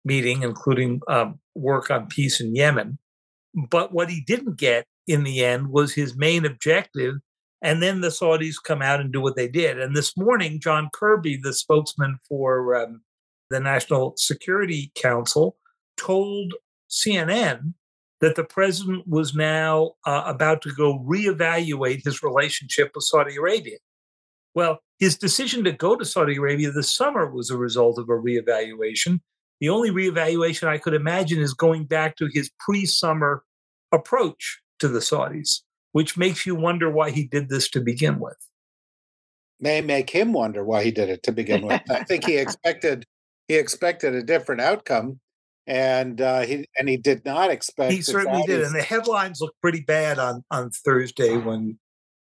meeting, 0.03 0.43
including 0.43 1.01
um, 1.07 1.39
work 1.55 1.89
on 1.89 2.07
peace 2.07 2.41
in 2.41 2.55
Yemen. 2.55 2.97
But 3.53 3.93
what 3.93 4.09
he 4.09 4.21
didn't 4.21 4.57
get 4.57 4.85
in 5.07 5.23
the 5.23 5.43
end 5.43 5.69
was 5.69 5.93
his 5.93 6.17
main 6.17 6.45
objective. 6.45 7.15
And 7.61 7.83
then 7.83 8.01
the 8.01 8.07
Saudis 8.07 8.55
come 8.63 8.81
out 8.81 9.01
and 9.01 9.11
do 9.11 9.21
what 9.21 9.35
they 9.35 9.47
did. 9.47 9.79
And 9.79 9.95
this 9.95 10.15
morning, 10.15 10.59
John 10.59 10.89
Kirby, 10.93 11.39
the 11.41 11.53
spokesman 11.53 12.17
for 12.27 12.75
um, 12.75 13.01
the 13.49 13.59
National 13.59 14.13
Security 14.15 14.91
Council 14.95 15.57
told 15.97 16.53
CNN 16.89 17.73
that 18.21 18.35
the 18.35 18.43
president 18.43 19.07
was 19.07 19.33
now 19.33 19.91
uh, 20.05 20.23
about 20.25 20.61
to 20.61 20.71
go 20.73 20.99
reevaluate 20.99 22.03
his 22.03 22.23
relationship 22.23 22.91
with 22.95 23.03
Saudi 23.03 23.35
Arabia. 23.35 23.77
Well, 24.55 24.79
his 24.97 25.17
decision 25.17 25.63
to 25.63 25.71
go 25.71 25.95
to 25.95 26.05
Saudi 26.05 26.35
Arabia 26.35 26.71
this 26.71 26.93
summer 26.93 27.29
was 27.29 27.49
a 27.49 27.57
result 27.57 27.97
of 27.97 28.09
a 28.09 28.13
reevaluation. 28.13 29.21
The 29.61 29.69
only 29.69 29.91
reevaluation 29.91 30.67
I 30.67 30.77
could 30.77 30.93
imagine 30.93 31.39
is 31.39 31.53
going 31.53 31.85
back 31.85 32.17
to 32.17 32.29
his 32.33 32.49
pre 32.59 32.85
summer 32.85 33.43
approach 33.91 34.59
to 34.79 34.87
the 34.87 34.99
Saudis, 34.99 35.61
which 35.91 36.17
makes 36.17 36.45
you 36.45 36.55
wonder 36.55 36.89
why 36.89 37.11
he 37.11 37.23
did 37.23 37.49
this 37.49 37.69
to 37.69 37.81
begin 37.81 38.19
with. 38.19 38.37
May 39.59 39.81
make 39.81 40.09
him 40.09 40.33
wonder 40.33 40.63
why 40.63 40.83
he 40.83 40.91
did 40.91 41.09
it 41.09 41.23
to 41.23 41.31
begin 41.31 41.65
with. 41.65 41.81
I 41.89 42.03
think 42.03 42.25
he 42.25 42.37
expected 42.37 43.05
he 43.47 43.55
expected 43.55 44.13
a 44.13 44.23
different 44.23 44.61
outcome, 44.61 45.19
and 45.67 46.21
uh, 46.21 46.41
he 46.41 46.67
and 46.77 46.87
he 46.87 46.97
did 46.97 47.25
not 47.25 47.49
expect. 47.49 47.91
He 47.91 48.01
certainly 48.01 48.43
did, 48.43 48.61
and 48.61 48.75
the 48.75 48.83
headlines 48.83 49.41
looked 49.41 49.59
pretty 49.61 49.81
bad 49.81 50.19
on 50.19 50.43
on 50.51 50.69
Thursday 50.69 51.35
when 51.35 51.77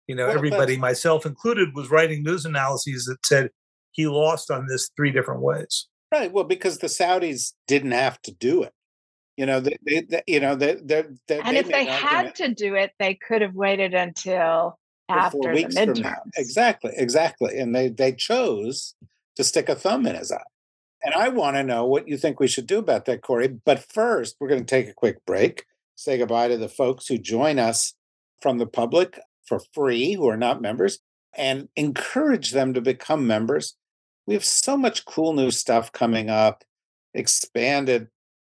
you 0.07 0.15
know 0.15 0.27
well, 0.27 0.35
everybody, 0.35 0.77
myself 0.77 1.25
included, 1.25 1.75
was 1.75 1.89
writing 1.89 2.23
news 2.23 2.45
analyses 2.45 3.05
that 3.05 3.25
said 3.25 3.49
he 3.91 4.07
lost 4.07 4.51
on 4.51 4.67
this 4.67 4.89
three 4.95 5.11
different 5.11 5.41
ways. 5.41 5.87
Right. 6.11 6.31
Well, 6.31 6.43
because 6.43 6.77
the 6.77 6.87
Saudis 6.87 7.53
didn't 7.67 7.91
have 7.91 8.21
to 8.21 8.31
do 8.31 8.63
it. 8.63 8.71
You 9.37 9.45
know, 9.45 9.59
they, 9.59 9.77
they, 9.85 10.01
they 10.01 10.23
you 10.27 10.39
know, 10.39 10.55
they, 10.55 10.75
they, 10.75 11.03
they 11.27 11.39
and 11.39 11.57
if 11.57 11.67
they 11.67 11.85
had 11.85 12.35
to 12.35 12.53
do 12.53 12.75
it, 12.75 12.91
they 12.99 13.15
could 13.15 13.41
have 13.41 13.53
waited 13.53 13.93
until 13.93 14.79
after 15.09 15.53
weeks 15.53 15.75
the 15.75 15.81
midterms. 15.81 16.31
Exactly, 16.37 16.91
exactly. 16.95 17.57
And 17.59 17.75
they 17.75 17.89
they 17.89 18.13
chose 18.13 18.95
to 19.35 19.43
stick 19.43 19.69
a 19.69 19.75
thumb 19.75 20.05
in 20.05 20.15
his 20.15 20.31
eye. 20.31 20.41
And 21.03 21.13
I 21.13 21.29
want 21.29 21.55
to 21.57 21.63
know 21.63 21.85
what 21.85 22.07
you 22.07 22.17
think 22.17 22.39
we 22.39 22.47
should 22.47 22.65
do 22.65 22.79
about 22.79 23.05
that, 23.05 23.21
Kori. 23.21 23.47
But 23.47 23.79
first, 23.91 24.37
we're 24.39 24.47
going 24.47 24.65
to 24.65 24.65
take 24.65 24.87
a 24.87 24.93
quick 24.93 25.23
break, 25.25 25.65
say 25.95 26.17
goodbye 26.17 26.47
to 26.47 26.57
the 26.57 26.69
folks 26.69 27.07
who 27.07 27.17
join 27.17 27.59
us 27.59 27.93
from 28.41 28.57
the 28.57 28.65
public 28.65 29.19
for 29.45 29.59
free, 29.73 30.13
who 30.13 30.27
are 30.27 30.37
not 30.37 30.61
members, 30.61 30.99
and 31.37 31.69
encourage 31.75 32.51
them 32.51 32.73
to 32.73 32.81
become 32.81 33.27
members. 33.27 33.75
We 34.25 34.33
have 34.33 34.45
so 34.45 34.75
much 34.77 35.05
cool 35.05 35.33
new 35.33 35.51
stuff 35.51 35.91
coming 35.91 36.29
up, 36.29 36.63
expanded 37.13 38.07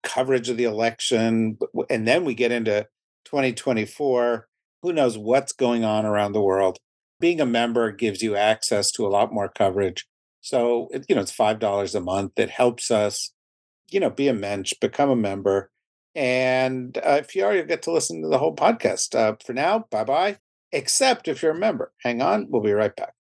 coverage 0.06 0.50
of 0.50 0.58
the 0.58 0.64
election, 0.64 1.58
and 1.90 2.08
then 2.08 2.24
we 2.26 2.34
get 2.34 2.52
into 2.52 2.88
2024. 3.26 4.48
Who 4.84 4.94
knows 4.94 5.18
what's 5.18 5.52
going 5.52 5.84
on 5.84 6.06
around 6.06 6.34
the 6.34 6.42
world? 6.42 6.78
Being 7.20 7.42
a 7.42 7.46
member 7.46 7.92
gives 7.92 8.22
you 8.22 8.36
access 8.36 8.92
to 8.92 9.06
a 9.06 9.10
lot 9.10 9.34
more 9.34 9.50
coverage 9.50 10.06
so, 10.46 10.90
you 11.10 11.16
know, 11.16 11.22
it's 11.22 11.36
$5 11.36 11.96
a 11.96 12.00
month. 12.00 12.34
It 12.38 12.52
helps 12.52 12.92
us, 12.92 13.32
you 13.90 14.00
know, 14.00 14.12
be 14.12 14.28
a 14.28 14.34
mensch, 14.34 14.74
become 14.80 15.10
a 15.10 15.16
member. 15.16 15.72
And 16.14 16.96
uh, 17.00 17.18
if 17.20 17.36
you 17.36 17.44
are, 17.44 17.56
you'll 17.56 17.66
get 17.66 17.82
to 17.84 17.92
listen 17.92 18.22
to 18.22 18.28
the 18.28 18.38
whole 18.38 18.56
podcast. 18.56 19.16
Uh, 19.16 19.38
for 19.44 19.54
now, 19.54 19.86
bye 19.90 20.04
bye. 20.04 20.38
Except 20.72 21.28
if 21.28 21.42
you're 21.42 21.54
a 21.54 21.60
member. 21.60 21.94
Hang 22.04 22.22
on, 22.22 22.46
we'll 22.52 22.62
be 22.62 22.74
right 22.74 22.96
back. 22.96 23.15